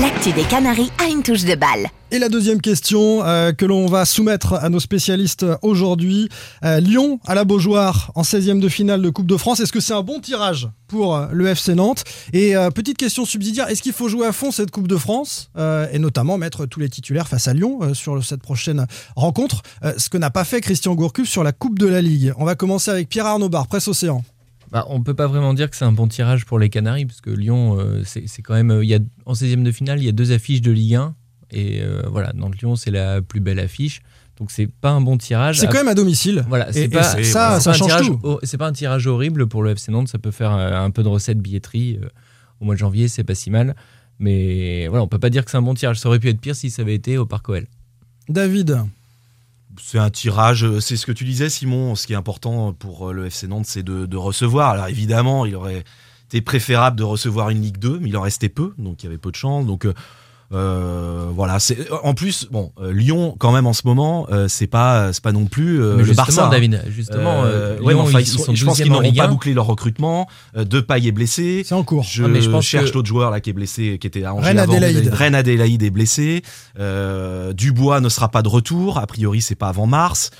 l'actu 0.00 0.32
des 0.32 0.42
Canaries 0.42 0.90
a 0.98 1.08
une 1.08 1.22
touche 1.22 1.44
de 1.44 1.54
balle. 1.54 1.88
Et 2.10 2.18
la 2.18 2.28
deuxième 2.28 2.60
question 2.60 3.24
euh, 3.24 3.52
que 3.52 3.64
l'on 3.64 3.86
va 3.86 4.04
soumettre 4.04 4.54
à 4.54 4.68
nos 4.68 4.80
spécialistes 4.80 5.46
aujourd'hui, 5.62 6.28
euh, 6.64 6.80
Lyon 6.80 7.18
à 7.26 7.34
la 7.34 7.44
Beaujoire 7.44 8.12
en 8.14 8.22
16e 8.22 8.60
de 8.60 8.68
finale 8.68 9.02
de 9.02 9.10
Coupe 9.10 9.26
de 9.26 9.36
France, 9.36 9.60
est-ce 9.60 9.72
que 9.72 9.80
c'est 9.80 9.94
un 9.94 10.02
bon 10.02 10.20
tirage 10.20 10.68
pour 10.86 11.16
euh, 11.16 11.26
le 11.32 11.46
FC 11.46 11.74
Nantes? 11.74 12.04
Et 12.32 12.54
petite 12.74 12.96
question 12.96 13.24
subsidiaire, 13.24 13.68
est-ce 13.68 13.82
qu'il 13.82 13.92
faut 13.92 14.08
jouer 14.08 14.26
à 14.26 14.32
fond 14.32 14.50
cette 14.50 14.70
Coupe 14.70 14.88
de 14.88 14.96
France 14.96 15.50
et 15.92 15.98
notamment 15.98 16.38
mettre 16.38 16.66
tous 16.66 16.80
les 16.80 16.88
titulaires 16.88 17.28
face 17.28 17.48
à 17.48 17.54
Lyon 17.54 17.94
sur 17.94 18.24
cette 18.24 18.42
prochaine 18.42 18.86
rencontre, 19.16 19.62
ce 19.96 20.08
que 20.08 20.18
n'a 20.18 20.30
pas 20.30 20.44
fait 20.44 20.60
Christian 20.60 20.94
Gourcuff 20.94 21.28
sur 21.28 21.44
la 21.44 21.52
Coupe 21.52 21.78
de 21.78 21.86
la 21.86 22.00
Ligue? 22.00 22.32
On 22.38 22.44
va 22.44 22.54
commencer 22.54 22.90
avec 22.90 23.08
Pierre 23.08 23.26
Arnaud 23.26 23.48
Bar, 23.48 23.66
Presse 23.66 23.88
Océan. 23.88 24.22
Bah, 24.74 24.84
on 24.88 24.98
ne 24.98 25.04
peut 25.04 25.14
pas 25.14 25.28
vraiment 25.28 25.54
dire 25.54 25.70
que 25.70 25.76
c'est 25.76 25.84
un 25.84 25.92
bon 25.92 26.08
tirage 26.08 26.46
pour 26.46 26.58
les 26.58 26.68
Canaries, 26.68 27.06
parce 27.06 27.20
que 27.20 27.30
Lyon, 27.30 27.78
euh, 27.78 28.02
c'est 28.04 28.42
quand 28.42 28.54
même. 28.54 28.80
Il 28.82 28.88
y 28.88 28.94
a, 28.96 28.98
en 29.24 29.32
16e 29.32 29.62
de 29.62 29.70
finale, 29.70 30.00
il 30.00 30.04
y 30.04 30.08
a 30.08 30.12
deux 30.12 30.32
affiches 30.32 30.62
de 30.62 30.72
Ligue 30.72 30.96
1. 30.96 31.14
Et 31.52 31.80
euh, 31.80 32.02
voilà, 32.10 32.32
Nantes-Lyon, 32.34 32.74
c'est 32.74 32.90
la 32.90 33.22
plus 33.22 33.38
belle 33.38 33.60
affiche. 33.60 34.02
Donc 34.36 34.50
c'est 34.50 34.66
pas 34.66 34.90
un 34.90 35.00
bon 35.00 35.16
tirage. 35.16 35.60
C'est 35.60 35.68
quand 35.68 35.78
même 35.78 35.86
à 35.86 35.94
domicile. 35.94 36.44
Voilà, 36.48 36.72
c'est 36.72 36.88
pas 36.88 37.04
ça, 37.04 37.60
ça 37.60 37.72
change 37.72 37.96
tout. 38.04 38.40
C'est 38.42 38.58
pas 38.58 38.66
un 38.66 38.72
tirage 38.72 39.06
horrible 39.06 39.46
pour 39.46 39.62
le 39.62 39.70
FC 39.70 39.92
Nantes. 39.92 40.08
Ça 40.08 40.18
peut 40.18 40.32
faire 40.32 40.52
euh, 40.52 40.72
un 40.72 40.90
peu 40.90 41.04
de 41.04 41.08
recette 41.08 41.38
billetterie 41.38 42.00
au 42.60 42.64
mois 42.64 42.74
de 42.74 42.80
janvier, 42.80 43.06
c'est 43.06 43.22
pas 43.22 43.36
si 43.36 43.50
mal. 43.50 43.76
Mais 44.18 44.88
voilà, 44.88 45.04
on 45.04 45.08
peut 45.08 45.20
pas 45.20 45.30
dire 45.30 45.44
que 45.44 45.52
c'est 45.52 45.56
un 45.56 45.62
bon 45.62 45.74
tirage. 45.74 46.00
Ça 46.00 46.08
aurait 46.08 46.18
pu 46.18 46.30
être 46.30 46.40
pire 46.40 46.56
si 46.56 46.70
ça 46.70 46.82
avait 46.82 46.96
été 46.96 47.16
au 47.16 47.26
Parc 47.26 47.48
OL. 47.48 47.68
David 48.28 48.80
c'est 49.80 49.98
un 49.98 50.10
tirage, 50.10 50.64
euh, 50.64 50.80
c'est 50.80 50.96
ce 50.96 51.06
que 51.06 51.12
tu 51.12 51.24
disais 51.24 51.48
Simon, 51.48 51.94
ce 51.94 52.06
qui 52.06 52.12
est 52.12 52.16
important 52.16 52.72
pour 52.72 53.10
euh, 53.10 53.12
le 53.12 53.26
FC 53.26 53.46
Nantes, 53.46 53.66
c'est 53.66 53.82
de, 53.82 54.16
recevoir. 54.16 54.70
Alors 54.70 54.88
évidemment, 54.88 55.46
il 55.46 55.54
aurait 55.56 55.84
été 56.26 56.40
préférable 56.40 56.96
de 56.96 57.04
recevoir 57.04 57.50
une 57.50 57.60
Ligue 57.60 57.78
2, 57.78 57.98
mais 58.00 58.08
il 58.08 58.16
en 58.16 58.22
restait 58.22 58.48
peu, 58.48 58.74
donc 58.78 59.02
il 59.02 59.06
y 59.06 59.08
avait 59.08 59.18
peu 59.18 59.30
de 59.30 59.36
chance. 59.36 59.66
Donc 59.66 59.86
euh, 60.52 60.94
euh, 61.24 61.30
voilà, 61.34 61.58
c'est 61.58 61.78
en 62.02 62.14
plus 62.14 62.48
bon 62.50 62.72
euh, 62.80 62.92
Lyon 62.92 63.34
quand 63.38 63.52
même 63.52 63.66
en 63.66 63.72
ce 63.72 63.82
moment 63.84 64.26
euh, 64.30 64.48
c'est 64.48 64.66
pas 64.66 65.12
c'est 65.12 65.22
pas 65.22 65.32
non 65.32 65.46
plus 65.46 65.78
le 65.78 66.14
Barça. 66.14 66.46
Hein. 66.46 66.50
David, 66.50 66.82
justement, 66.88 67.44
Lyon, 67.80 68.06
je 68.06 68.64
pense 68.64 68.76
qu'ils 68.76 68.92
n'auront 68.92 69.12
pas 69.12 69.26
bouclé 69.26 69.54
leur 69.54 69.66
recrutement. 69.66 70.28
Depay 70.56 71.06
est 71.06 71.12
blessé. 71.12 71.62
C'est 71.64 71.74
en 71.74 71.82
cours. 71.82 72.04
Je, 72.04 72.24
ah, 72.24 72.40
je 72.40 72.50
pense 72.50 72.64
cherche 72.64 72.92
l'autre 72.92 73.08
joueur 73.08 73.30
là 73.30 73.40
qui 73.40 73.50
est 73.50 73.54
blessé, 73.54 73.98
qui 74.00 74.06
était 74.06 74.24
à 74.24 74.34
Angers 74.34 74.48
Rennes 75.12 75.34
Adélaïde. 75.34 75.82
est 75.82 75.90
blessé. 75.90 76.42
Dubois 77.54 78.00
ne 78.00 78.08
sera 78.08 78.30
pas 78.30 78.42
de 78.42 78.48
retour. 78.48 78.98
A 78.98 79.06
priori, 79.06 79.40
c'est 79.40 79.54
pas 79.54 79.68
avant 79.68 79.86
mars. 79.86 80.30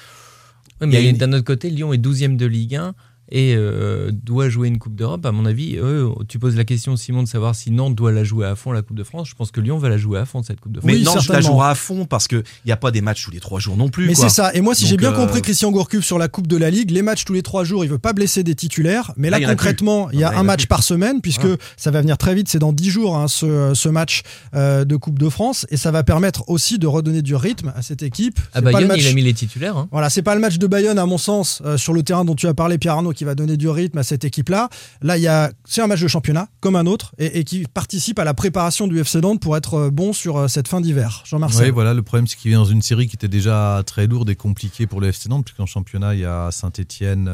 mais 0.80 1.12
d'un 1.12 1.32
autre 1.32 1.44
côté, 1.44 1.70
Lyon 1.70 1.92
est 1.92 1.98
12e 1.98 2.36
de 2.36 2.46
Ligue 2.46 2.76
1. 2.76 2.94
Et 3.30 3.54
euh, 3.56 4.10
doit 4.12 4.48
jouer 4.48 4.68
une 4.68 4.78
Coupe 4.78 4.94
d'Europe, 4.94 5.24
à 5.26 5.32
mon 5.32 5.46
avis, 5.46 5.76
eux, 5.76 6.08
tu 6.28 6.38
poses 6.38 6.56
la 6.56 6.64
question, 6.64 6.94
Simon, 6.96 7.22
de 7.22 7.28
savoir 7.28 7.54
si 7.54 7.70
Nantes 7.70 7.94
doit 7.94 8.12
la 8.12 8.22
jouer 8.24 8.46
à 8.46 8.54
fond, 8.54 8.72
la 8.72 8.82
Coupe 8.82 8.96
de 8.96 9.04
France. 9.04 9.28
Je 9.30 9.34
pense 9.34 9.50
que 9.50 9.60
Lyon 9.60 9.78
va 9.78 9.88
la 9.88 9.96
jouer 9.96 10.18
à 10.18 10.24
fond, 10.26 10.42
cette 10.42 10.60
Coupe 10.60 10.72
de 10.72 10.80
France. 10.80 10.86
Mais 10.92 10.98
Oui, 10.98 11.04
Nantes 11.04 11.28
la 11.28 11.40
jouera 11.40 11.70
à 11.70 11.74
fond 11.74 12.04
parce 12.04 12.28
qu'il 12.28 12.42
n'y 12.66 12.72
a 12.72 12.76
pas 12.76 12.90
des 12.90 13.00
matchs 13.00 13.24
tous 13.24 13.30
les 13.30 13.40
trois 13.40 13.60
jours 13.60 13.76
non 13.76 13.88
plus. 13.88 14.06
Mais 14.06 14.14
c'est 14.14 14.28
ça. 14.28 14.52
Et 14.54 14.60
moi, 14.60 14.74
si 14.74 14.86
j'ai 14.86 14.96
bien 14.96 15.12
euh, 15.12 15.16
compris 15.16 15.40
Christian 15.42 15.70
Gourcuff 15.70 16.04
sur 16.04 16.18
la 16.18 16.28
Coupe 16.28 16.46
de 16.46 16.56
la 16.56 16.70
Ligue, 16.70 16.90
les 16.90 17.02
matchs 17.02 17.24
tous 17.24 17.32
les 17.32 17.42
trois 17.42 17.64
jours, 17.64 17.84
il 17.84 17.90
veut 17.90 17.98
pas 17.98 18.12
blesser 18.12 18.42
des 18.42 18.54
titulaires. 18.54 19.12
Mais 19.16 19.30
là, 19.30 19.38
il 19.38 19.46
concrètement, 19.46 20.10
il 20.12 20.18
y 20.20 20.24
a 20.24 20.32
il 20.32 20.38
un 20.38 20.42
match 20.42 20.60
plus. 20.62 20.66
par 20.68 20.82
semaine, 20.82 21.20
puisque 21.20 21.46
ça 21.76 21.90
va 21.90 22.00
venir 22.02 22.18
très 22.18 22.34
vite. 22.34 22.48
C'est 22.48 22.58
dans 22.58 22.72
10 22.72 22.90
jours, 22.90 23.16
hein, 23.16 23.28
ce, 23.28 23.72
ce 23.74 23.88
match 23.88 24.22
euh, 24.54 24.84
de 24.84 24.96
Coupe 24.96 25.18
de 25.18 25.28
France. 25.30 25.66
Et 25.70 25.76
ça 25.78 25.90
va 25.90 26.02
permettre 26.04 26.44
aussi 26.50 26.78
de 26.78 26.86
redonner 26.86 27.22
du 27.22 27.34
rythme 27.34 27.72
à 27.74 27.80
cette 27.82 28.02
équipe. 28.02 28.38
À 28.52 28.58
C'est 28.58 28.62
pas 28.62 28.68
le 28.68 28.72
Bayonne, 28.74 28.88
match- 28.88 29.00
il 29.02 29.06
a 29.08 29.12
mis 29.14 29.22
les 29.22 29.32
titulaires. 29.34 29.76
hein. 29.78 29.88
Voilà, 29.92 30.10
c'est 30.10 30.22
pas 30.22 30.34
le 30.34 30.40
match 30.42 30.58
de 30.58 30.66
Bayonne 30.66 30.98
à 30.98 31.06
mon 31.06 31.18
sens 31.18 31.62
euh, 31.64 31.76
sur 31.78 31.92
le 31.94 32.02
terrain 32.02 32.24
dont 32.26 32.34
tu 32.34 32.46
as 32.46 32.54
parlé 32.54 32.76
Pierre 32.78 32.94
Arnaud 32.94 33.13
qui 33.14 33.24
va 33.24 33.34
donner 33.34 33.56
du 33.56 33.68
rythme 33.68 33.98
à 33.98 34.02
cette 34.02 34.24
équipe-là. 34.24 34.68
Là, 35.02 35.16
il 35.16 35.22
y 35.22 35.28
a 35.28 35.52
c'est 35.64 35.80
un 35.80 35.86
match 35.86 36.02
de 36.02 36.08
championnat 36.08 36.48
comme 36.60 36.76
un 36.76 36.86
autre 36.86 37.12
et, 37.18 37.38
et 37.38 37.44
qui 37.44 37.64
participe 37.72 38.18
à 38.18 38.24
la 38.24 38.34
préparation 38.34 38.86
du 38.86 38.98
FC 38.98 39.20
Nantes 39.20 39.40
pour 39.40 39.56
être 39.56 39.74
euh, 39.74 39.90
bon 39.90 40.12
sur 40.12 40.36
euh, 40.36 40.48
cette 40.48 40.68
fin 40.68 40.80
d'hiver. 40.80 41.22
Jean-Marcel. 41.24 41.66
Oui, 41.66 41.70
voilà, 41.70 41.94
le 41.94 42.02
problème, 42.02 42.26
c'est 42.26 42.36
qu'il 42.36 42.50
vient 42.50 42.60
dans 42.60 42.64
une 42.64 42.82
série 42.82 43.06
qui 43.06 43.16
était 43.16 43.28
déjà 43.28 43.82
très 43.86 44.06
lourde 44.06 44.28
et 44.30 44.36
compliquée 44.36 44.86
pour 44.86 45.00
le 45.00 45.08
FC 45.08 45.28
Nantes, 45.28 45.44
puisqu'en 45.44 45.66
championnat, 45.66 46.14
il 46.14 46.20
y 46.20 46.24
a 46.24 46.50
Saint-Etienne, 46.50 47.30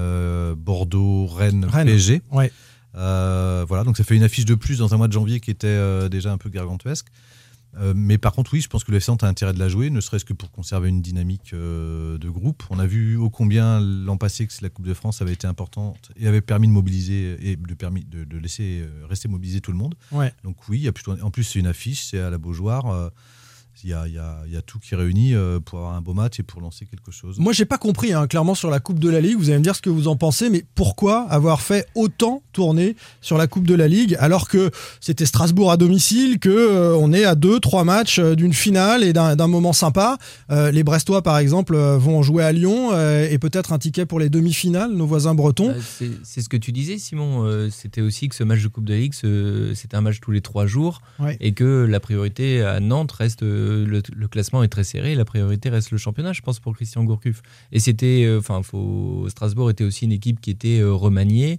Bordeaux, 0.56 1.26
Rennes, 1.26 1.64
Rennes. 1.64 1.86
PSG. 1.86 2.22
Ouais. 2.30 2.52
Euh, 2.96 3.64
voilà, 3.68 3.84
donc 3.84 3.96
ça 3.96 4.04
fait 4.04 4.16
une 4.16 4.22
affiche 4.22 4.44
de 4.44 4.54
plus 4.54 4.78
dans 4.78 4.94
un 4.94 4.96
mois 4.96 5.08
de 5.08 5.12
janvier 5.12 5.40
qui 5.40 5.50
était 5.50 5.66
euh, 5.68 6.08
déjà 6.08 6.32
un 6.32 6.38
peu 6.38 6.48
gargantuesque. 6.48 7.06
Euh, 7.78 7.92
mais 7.96 8.18
par 8.18 8.32
contre, 8.32 8.52
oui, 8.52 8.60
je 8.60 8.68
pense 8.68 8.84
que 8.84 8.90
le 8.90 8.96
FC 8.96 9.10
Nantes 9.10 9.22
a 9.22 9.28
intérêt 9.28 9.52
de 9.52 9.58
la 9.58 9.68
jouer, 9.68 9.90
ne 9.90 10.00
serait-ce 10.00 10.24
que 10.24 10.32
pour 10.32 10.50
conserver 10.50 10.88
une 10.88 11.02
dynamique 11.02 11.52
euh, 11.52 12.18
de 12.18 12.28
groupe. 12.28 12.62
On 12.70 12.78
a 12.78 12.86
vu 12.86 13.16
ô 13.16 13.30
combien 13.30 13.80
l'an 13.80 14.16
passé 14.16 14.46
que 14.46 14.52
la 14.62 14.68
Coupe 14.68 14.86
de 14.86 14.94
France 14.94 15.22
avait 15.22 15.32
été 15.32 15.46
importante 15.46 16.10
et 16.16 16.26
avait 16.26 16.40
permis 16.40 16.66
de 16.66 16.72
mobiliser 16.72 17.36
et 17.40 17.56
de, 17.56 17.74
permis 17.74 18.04
de, 18.04 18.24
de 18.24 18.38
laisser 18.38 18.80
euh, 18.82 19.06
rester 19.06 19.28
mobiliser 19.28 19.60
tout 19.60 19.72
le 19.72 19.78
monde. 19.78 19.94
Ouais. 20.12 20.32
Donc 20.44 20.56
oui, 20.68 20.78
il 20.78 20.82
y 20.82 20.88
a 20.88 20.92
plutôt, 20.92 21.12
en 21.20 21.30
plus 21.30 21.44
c'est 21.44 21.58
une 21.58 21.66
affiche, 21.66 22.04
c'est 22.04 22.20
à 22.20 22.30
la 22.30 22.38
Beaujoire. 22.38 23.10
Il 23.84 23.90
y, 23.90 23.94
a, 23.94 24.06
il 24.06 24.14
y 24.14 24.18
a- 24.18 24.38
il 24.46 24.52
y 24.52 24.56
a 24.56 24.62
tout 24.62 24.78
qui 24.78 24.94
est 24.94 24.96
réuni 24.96 25.34
euh, 25.34 25.60
pour 25.60 25.78
avoir 25.78 25.94
un 25.94 26.00
beau 26.00 26.14
match 26.14 26.38
et 26.38 26.42
pour 26.42 26.60
lancer 26.60 26.86
quelque 26.86 27.10
chose. 27.10 27.38
Moi, 27.38 27.52
j'ai 27.52 27.64
pas 27.64 27.78
compris 27.78 28.12
hein, 28.12 28.26
clairement 28.26 28.54
sur 28.54 28.70
la 28.70 28.80
Coupe 28.80 28.98
de 28.98 29.08
la 29.08 29.20
Ligue. 29.20 29.36
Vous 29.38 29.48
allez 29.50 29.58
me 29.58 29.64
dire 29.64 29.76
ce 29.76 29.82
que 29.82 29.90
vous 29.90 30.08
en 30.08 30.16
pensez, 30.16 30.50
mais 30.50 30.64
pourquoi 30.74 31.22
avoir 31.30 31.60
fait 31.60 31.86
autant 31.94 32.42
tourner 32.52 32.96
sur 33.20 33.38
la 33.38 33.46
Coupe 33.46 33.66
de 33.66 33.74
la 33.74 33.88
Ligue 33.88 34.16
alors 34.20 34.48
que 34.48 34.70
c'était 35.00 35.26
Strasbourg 35.26 35.70
à 35.70 35.76
domicile, 35.76 36.38
que 36.38 36.48
euh, 36.50 36.96
on 36.96 37.12
est 37.12 37.24
à 37.24 37.34
deux, 37.34 37.60
trois 37.60 37.84
matchs 37.84 38.18
euh, 38.18 38.34
d'une 38.34 38.52
finale 38.52 39.04
et 39.04 39.12
d'un 39.12 39.46
moment 39.46 39.72
sympa. 39.72 40.18
Euh, 40.50 40.70
les 40.70 40.82
Brestois, 40.84 41.22
par 41.22 41.38
exemple, 41.38 41.76
vont 41.76 42.22
jouer 42.22 42.42
à 42.44 42.52
Lyon 42.52 42.90
euh, 42.92 43.28
et 43.30 43.38
peut-être 43.38 43.72
un 43.72 43.78
ticket 43.78 44.06
pour 44.06 44.18
les 44.20 44.28
demi-finales, 44.30 44.92
nos 44.92 45.06
voisins 45.06 45.34
bretons. 45.34 45.70
Euh, 45.70 45.80
c'est- 46.24 46.40
ce 46.42 46.48
que 46.48 46.56
tu 46.56 46.72
disais, 46.72 46.98
Simon. 46.98 47.44
euh, 47.44 47.68
C'était 47.70 48.00
aussi 48.00 48.28
que 48.28 48.34
ce 48.34 48.42
match 48.44 48.62
de 48.62 48.68
Coupe 48.68 48.84
de 48.84 48.92
la 48.94 48.98
Ligue, 49.00 49.14
c'était 49.74 49.96
un 49.96 50.00
match 50.00 50.20
tous 50.20 50.30
les 50.32 50.40
trois 50.40 50.66
jours 50.66 51.00
Ouais. 51.18 51.36
et 51.40 51.52
que 51.52 51.86
la 51.88 52.00
priorité 52.00 52.62
à 52.62 52.80
Nantes 52.80 53.12
reste. 53.12 53.40
Euh, 53.70 53.86
Le, 53.86 54.02
le 54.14 54.28
classement 54.28 54.62
est 54.62 54.68
très 54.68 54.84
serré, 54.84 55.14
la 55.14 55.24
priorité 55.24 55.68
reste 55.70 55.90
le 55.90 55.98
championnat, 55.98 56.32
je 56.32 56.40
pense, 56.42 56.58
pour 56.60 56.74
Christian 56.74 57.04
Gourcuff. 57.04 57.42
Et 57.72 57.80
c'était. 57.80 58.24
euh, 58.26 58.38
Enfin, 58.38 58.62
faut 58.62 59.26
Strasbourg 59.28 59.70
était 59.70 59.84
aussi 59.84 60.04
une 60.04 60.12
équipe 60.12 60.40
qui 60.40 60.50
était 60.50 60.80
euh, 60.80 60.92
remaniée. 60.92 61.58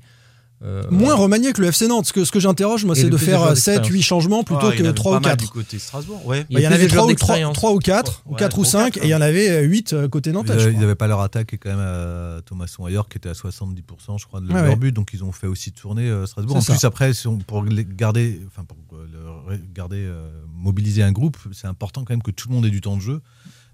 euh, 0.63 0.83
Moins 0.91 1.15
remanié 1.15 1.53
que 1.53 1.61
le 1.61 1.67
FC 1.69 1.87
Nantes. 1.87 2.05
Ce 2.05 2.13
que, 2.13 2.23
ce 2.23 2.31
que 2.31 2.39
j'interroge, 2.39 2.85
moi, 2.85 2.93
c'est 2.95 3.09
de 3.09 3.17
faire 3.17 3.39
joueurs 3.39 3.57
7, 3.57 3.73
8 3.77 3.79
d'expérience. 3.81 4.05
changements 4.05 4.43
plutôt 4.43 4.67
Ah, 4.67 4.71
il 4.75 4.77
y 4.77 4.81
en 4.81 4.83
que 4.83 4.87
avait 4.89 4.93
3 4.93 5.11
pas 5.13 5.17
ou 5.17 5.21
mal 5.21 5.31
4. 5.37 5.39
du 5.39 5.47
côté 5.47 5.79
Strasbourg, 5.79 6.23
ouais. 6.27 6.45
Il 6.51 6.59
y 6.59 6.67
en 6.67 6.71
avait 6.71 6.83
de 6.83 6.89
3 6.89 6.97
joueurs 6.97 7.05
ou, 7.09 7.15
3, 7.15 7.35
d'expérience. 7.37 7.57
ou 7.57 7.79
4, 7.79 8.23
ou 8.27 8.31
Ouais, 8.33 8.39
4 8.39 8.57
ou 8.57 8.61
ou 8.61 8.65
5, 8.65 8.93
quatre, 8.93 9.03
et 9.03 9.07
il 9.07 9.09
y 9.09 9.15
en 9.15 9.21
avait 9.21 9.63
8 9.63 9.95
côté 10.11 10.29
Euh, 10.29 10.71
ils 10.71 10.79
n'avaient 10.79 10.93
pas 10.95 11.07
leur 11.07 11.21
attaque 11.21 11.53
et 11.53 11.57
quand 11.57 11.69
même 11.69 11.79
euh, 11.81 12.41
Thomasson 12.41 12.85
ailleurs 12.85 13.09
qui 13.09 13.17
était 13.17 13.29
à 13.29 13.33
70% 13.33 14.19
je 14.19 14.25
crois 14.27 14.39
de 14.39 14.47
leur 14.53 14.63
ouais. 14.63 14.75
but 14.75 14.91
donc 14.91 15.09
ils 15.13 15.23
ont 15.23 15.31
fait 15.31 15.47
aussi 15.47 15.71
tourner 15.71 16.07
euh, 16.09 16.27
Strasbourg. 16.27 16.57
En 16.57 16.61
C'est 16.61 16.73
plus 16.73 16.79
ça. 16.79 16.87
après 16.87 17.13
si 17.13 17.25
on- 17.27 17.37
pour 17.39 17.63
les 17.63 17.83
garder 17.85 18.39
enfin 18.47 18.63
pour 18.63 18.77
euh, 18.93 19.07
le- 19.49 19.57
garder 19.73 19.97
euh, 20.05 20.29
mobiliser 20.61 21.03
un 21.03 21.11
groupe 21.11 21.37
c'est 21.51 21.67
important 21.67 22.03
quand 22.03 22.13
même 22.13 22.21
que 22.21 22.31
tout 22.31 22.47
le 22.49 22.55
monde 22.55 22.65
ait 22.65 22.71
du 22.71 22.81
temps 22.81 22.95
de 22.95 23.01
jeu. 23.01 23.21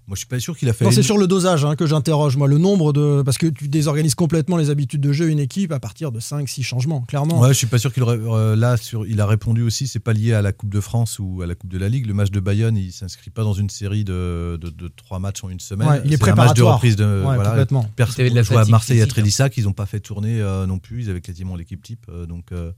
Moi 0.08 0.14
je 0.14 0.18
suis 0.20 0.26
pas 0.26 0.40
sûr 0.40 0.56
qu'il 0.56 0.68
a 0.68 0.72
fait 0.72 0.84
Non, 0.86 0.90
c'est 0.90 1.02
sur 1.02 1.18
le 1.18 1.26
dosage 1.26 1.64
hein, 1.66 1.76
que 1.76 1.84
j'interroge, 1.86 2.36
moi, 2.38 2.48
le 2.48 2.56
nombre 2.58 2.94
de. 2.94 3.20
Parce 3.22 3.36
que 3.36 3.46
tu 3.46 3.68
désorganises 3.68 4.14
complètement 4.14 4.56
les 4.56 4.70
habitudes 4.70 5.02
de 5.02 5.12
jeu 5.12 5.28
une 5.28 5.38
équipe 5.38 5.70
à 5.70 5.78
partir 5.80 6.12
de 6.12 6.18
5-6 6.18 6.62
changements, 6.62 7.02
clairement. 7.02 7.38
Ouais, 7.40 7.48
je 7.48 7.52
suis 7.52 7.66
pas 7.66 7.76
sûr 7.78 7.92
qu'il 7.92 8.02
aurait 8.02 8.16
euh, 8.18 8.56
là 8.56 8.76
sur 8.78 9.06
il 9.06 9.20
a 9.20 9.26
répondu 9.26 9.62
aussi 9.62 9.86
c'est 9.86 9.98
pas 9.98 10.14
lié 10.14 10.32
à 10.32 10.40
la 10.40 10.52
Coupe 10.52 10.72
de 10.72 10.80
France 10.80 11.18
ou 11.18 11.42
à 11.42 11.46
la 11.46 11.54
Coupe 11.54 11.70
de 11.70 11.76
la 11.78 11.90
Ligue 11.90 12.06
le 12.06 12.14
match 12.14 12.30
de 12.30 12.40
Bayonne 12.40 12.76
il 12.78 12.90
s'inscrit 12.90 13.28
pas 13.30 13.42
dans 13.44 13.52
une 13.52 13.68
série 13.68 14.02
de, 14.04 14.58
de, 14.60 14.70
de 14.70 14.88
trois 14.88 15.18
matchs 15.18 15.44
en 15.44 15.50
une 15.50 15.60
semaine 15.60 15.88
Ouais, 15.88 16.00
il 16.06 16.12
est 16.14 16.16
C'est 16.16 16.30
un 16.30 16.34
match 16.34 16.48
de 16.48 16.52
préparatoire. 16.54 16.74
reprise 16.76 16.96
de 16.96 17.04
Ouais, 17.04 17.34
voilà, 17.34 17.50
complètement. 17.50 17.86
Personne 17.94 18.28
de 18.30 18.34
la 18.34 18.42
jouait 18.42 18.56
à 18.56 18.64
Marseille 18.64 19.00
à 19.02 19.04
hein. 19.04 19.08
Trélissac 19.08 19.56
ils 19.58 19.68
ont 19.68 19.72
pas 19.74 19.84
fait 19.86 20.00
tourner 20.00 20.40
euh, 20.40 20.64
non 20.66 20.78
plus 20.78 21.02
ils 21.04 21.10
avaient 21.10 21.20
quasiment 21.20 21.54
l'équipe 21.54 21.82
type 21.82 22.06
euh, 22.08 22.24
donc 22.24 22.46
euh, 22.52 22.72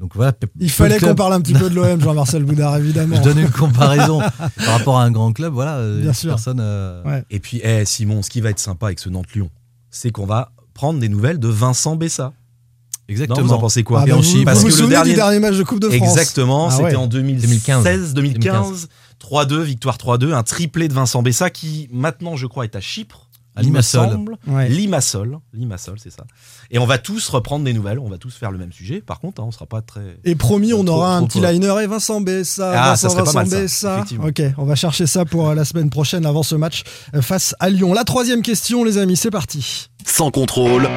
donc 0.00 0.14
voilà 0.16 0.32
Il 0.58 0.70
fallait 0.70 0.98
qu'on 0.98 1.14
parle 1.14 1.34
un 1.34 1.40
petit 1.40 1.52
peu 1.52 1.68
de 1.70 1.74
l'OM, 1.76 2.00
Jean-Marcel 2.00 2.42
Boudard, 2.46 2.76
évidemment. 2.78 3.14
je 3.16 3.22
donne 3.22 3.38
une 3.38 3.50
comparaison 3.50 4.20
par 4.20 4.78
rapport 4.78 4.98
à 4.98 5.04
un 5.04 5.10
grand 5.12 5.32
club 5.32 5.52
voilà 5.52 5.80
Bien 6.00 6.12
sûr. 6.12 6.30
personne 6.30 6.51
euh, 6.60 7.02
Ouais. 7.04 7.24
Et 7.30 7.38
puis, 7.40 7.60
eh, 7.62 7.84
Simon, 7.84 8.22
ce 8.22 8.30
qui 8.30 8.40
va 8.40 8.50
être 8.50 8.58
sympa 8.58 8.86
avec 8.86 8.98
ce 8.98 9.08
Nantes-Lyon, 9.08 9.50
c'est 9.90 10.10
qu'on 10.10 10.26
va 10.26 10.52
prendre 10.74 10.98
des 11.00 11.08
nouvelles 11.08 11.38
de 11.38 11.48
Vincent 11.48 11.96
Bessa. 11.96 12.32
exactement 13.08 13.40
Non, 13.40 13.46
vous 13.46 13.52
en 13.54 13.58
pensez 13.58 13.82
quoi 13.82 14.00
Ah, 14.02 14.06
bah, 14.06 14.14
en 14.14 14.16
vous, 14.18 14.22
Chine, 14.22 14.38
vous 14.38 14.44
parce 14.44 14.58
vous 14.60 14.64
que 14.66 14.70
le 14.70 14.76
souvenez 14.76 14.90
dernier- 14.94 15.10
du 15.10 15.16
dernier 15.16 15.38
match 15.38 15.56
de 15.56 15.62
Coupe 15.64 15.80
de 15.80 15.88
France 15.90 16.08
Exactement, 16.08 16.68
Ah 16.68 16.70
c'était 16.70 16.82
ouais. 16.84 16.94
en 16.96 17.06
2015. 17.06 17.84
2016, 17.84 18.14
2015, 18.14 18.88
3-2, 19.18 19.62
victoire 19.62 19.96
3-2, 19.98 20.32
un 20.32 20.42
triplé 20.42 20.88
de 20.88 20.94
Vincent 20.94 21.22
Bessa 21.22 21.50
qui 21.50 21.88
maintenant, 21.92 22.36
je 22.36 22.46
crois, 22.46 22.64
est 22.64 22.74
à 22.76 22.80
Chypre. 22.80 23.28
À 23.54 23.60
Limassol. 23.62 24.18
Ouais. 24.46 24.68
Limassol, 24.70 25.38
Limassol, 25.52 25.98
c'est 25.98 26.10
ça. 26.10 26.24
Et 26.70 26.78
on 26.78 26.86
va 26.86 26.96
tous 26.96 27.28
reprendre 27.28 27.64
des 27.66 27.74
nouvelles, 27.74 27.98
on 27.98 28.08
va 28.08 28.16
tous 28.16 28.34
faire 28.34 28.50
le 28.50 28.56
même 28.56 28.72
sujet. 28.72 29.02
Par 29.02 29.20
contre, 29.20 29.42
hein, 29.42 29.44
on 29.46 29.50
sera 29.50 29.66
pas 29.66 29.82
très. 29.82 30.16
Et 30.24 30.34
promis, 30.34 30.72
on 30.72 30.82
Trop- 30.84 30.96
aura 30.96 31.16
un 31.16 31.18
trop 31.18 31.26
petit 31.28 31.40
liner 31.40 31.74
et 31.82 31.86
Vincent 31.86 32.22
Bessa. 32.22 32.70
Ah, 32.74 32.88
Vincent, 32.90 33.08
ça 33.08 33.08
serait 33.10 33.24
pas 33.24 33.32
Vincent 33.32 33.38
mal, 33.38 33.48
ça, 33.48 33.60
Bessa. 33.60 33.94
effectivement. 33.96 34.24
Ok, 34.26 34.42
on 34.56 34.64
va 34.64 34.74
chercher 34.74 35.06
ça 35.06 35.24
pour 35.26 35.50
euh, 35.50 35.54
la 35.54 35.66
semaine 35.66 35.90
prochaine 35.90 36.24
avant 36.24 36.42
ce 36.42 36.54
match 36.54 36.82
euh, 37.14 37.20
face 37.20 37.54
à 37.60 37.68
Lyon. 37.68 37.92
La 37.92 38.04
troisième 38.04 38.40
question, 38.40 38.84
les 38.84 38.96
amis, 38.96 39.16
c'est 39.16 39.30
parti. 39.30 39.88
Sans 40.06 40.30
contrôle, 40.30 40.88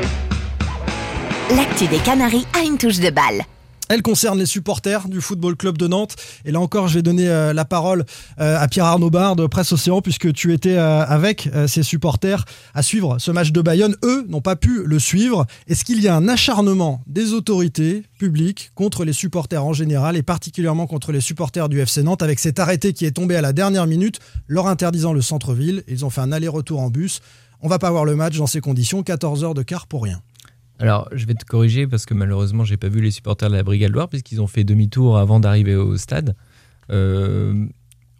L'actu 1.56 1.88
des 1.88 2.00
Canaries 2.00 2.48
a 2.60 2.64
une 2.64 2.78
touche 2.78 3.00
de 3.00 3.10
balle. 3.12 3.44
Elle 3.88 4.02
concerne 4.02 4.40
les 4.40 4.48
supporters 4.48 5.08
du 5.08 5.22
Football 5.22 5.56
Club 5.56 5.78
de 5.78 5.88
Nantes. 5.88 6.16
Et 6.44 6.52
là 6.52 6.60
encore, 6.60 6.88
je 6.88 6.96
vais 6.96 7.04
donner 7.04 7.30
euh, 7.30 7.54
la 7.54 7.66
parole 7.66 8.04
euh, 8.40 8.60
à 8.60 8.68
Pierre 8.68 8.86
Arnaud 8.86 9.12
Barre 9.12 9.36
de 9.36 9.46
Presse 9.46 9.72
Océan, 9.72 10.02
puisque 10.02 10.34
tu 10.34 10.54
étais 10.54 10.76
euh, 10.76 11.06
avec 11.06 11.50
ces 11.68 11.84
supporters 11.84 12.46
à 12.74 12.82
suivre 12.82 13.18
ce 13.20 13.30
match 13.30 13.52
de 13.52 13.62
Bayonne. 13.62 13.96
Eux 14.04 14.26
n'ont 14.28 14.42
pas 14.42 14.56
pu 14.56 14.84
le 14.84 14.98
suivre. 14.98 15.46
Est-ce 15.68 15.86
qu'il 15.86 16.02
y 16.02 16.08
a 16.08 16.16
un 16.16 16.28
acharnement 16.28 17.04
des 17.06 17.34
autorités 17.34 18.04
publiques 18.18 18.72
contre 18.74 19.06
les 19.06 19.14
supporters 19.14 19.64
en 19.64 19.74
général 19.74 20.18
et 20.18 20.24
particulièrement 20.24 20.88
contre 20.88 21.12
les 21.12 21.22
supporters 21.22 21.70
du 21.70 21.80
FC 21.80 22.02
Nantes 22.02 22.24
avec 22.24 22.40
cet 22.40 22.60
arrêté 22.60 22.94
qui 22.94 23.06
est 23.06 23.12
tombé 23.12 23.36
à 23.36 23.42
la 23.42 23.54
dernière 23.54 23.86
minute, 23.86 24.20
leur 24.48 24.68
interdisant 24.68 25.14
le 25.14 25.22
centre-ville? 25.22 25.84
Ils 25.88 26.06
ont 26.06 26.10
fait 26.10 26.22
un 26.22 26.32
aller-retour 26.32 26.80
en 26.80 26.90
bus. 26.90 27.22
On 27.62 27.68
va 27.68 27.78
pas 27.78 27.92
voir 27.92 28.06
le 28.06 28.16
match 28.16 28.38
dans 28.38 28.48
ces 28.48 28.62
conditions. 28.62 29.04
14 29.04 29.44
heures 29.44 29.54
de 29.54 29.64
quart 29.64 29.86
pour 29.86 30.04
rien. 30.04 30.22
Alors, 30.80 31.08
je 31.14 31.26
vais 31.26 31.34
te 31.36 31.46
corriger 31.46 31.88
parce 31.88 32.06
que 32.06 32.14
malheureusement, 32.14 32.64
j'ai 32.66 32.78
pas 32.78 32.90
vu 32.90 33.02
les 33.02 33.12
supporters 33.12 33.50
de 33.50 33.56
la 33.56 33.64
Brigade 33.64 33.92
Loire 33.92 34.10
puisqu'ils 34.10 34.42
ont 34.42 34.48
fait 34.48 34.64
demi-tour 34.64 35.18
avant 35.18 35.40
d'arriver 35.40 35.76
au 35.76 35.96
stade. 35.98 36.36
Euh, 36.92 37.54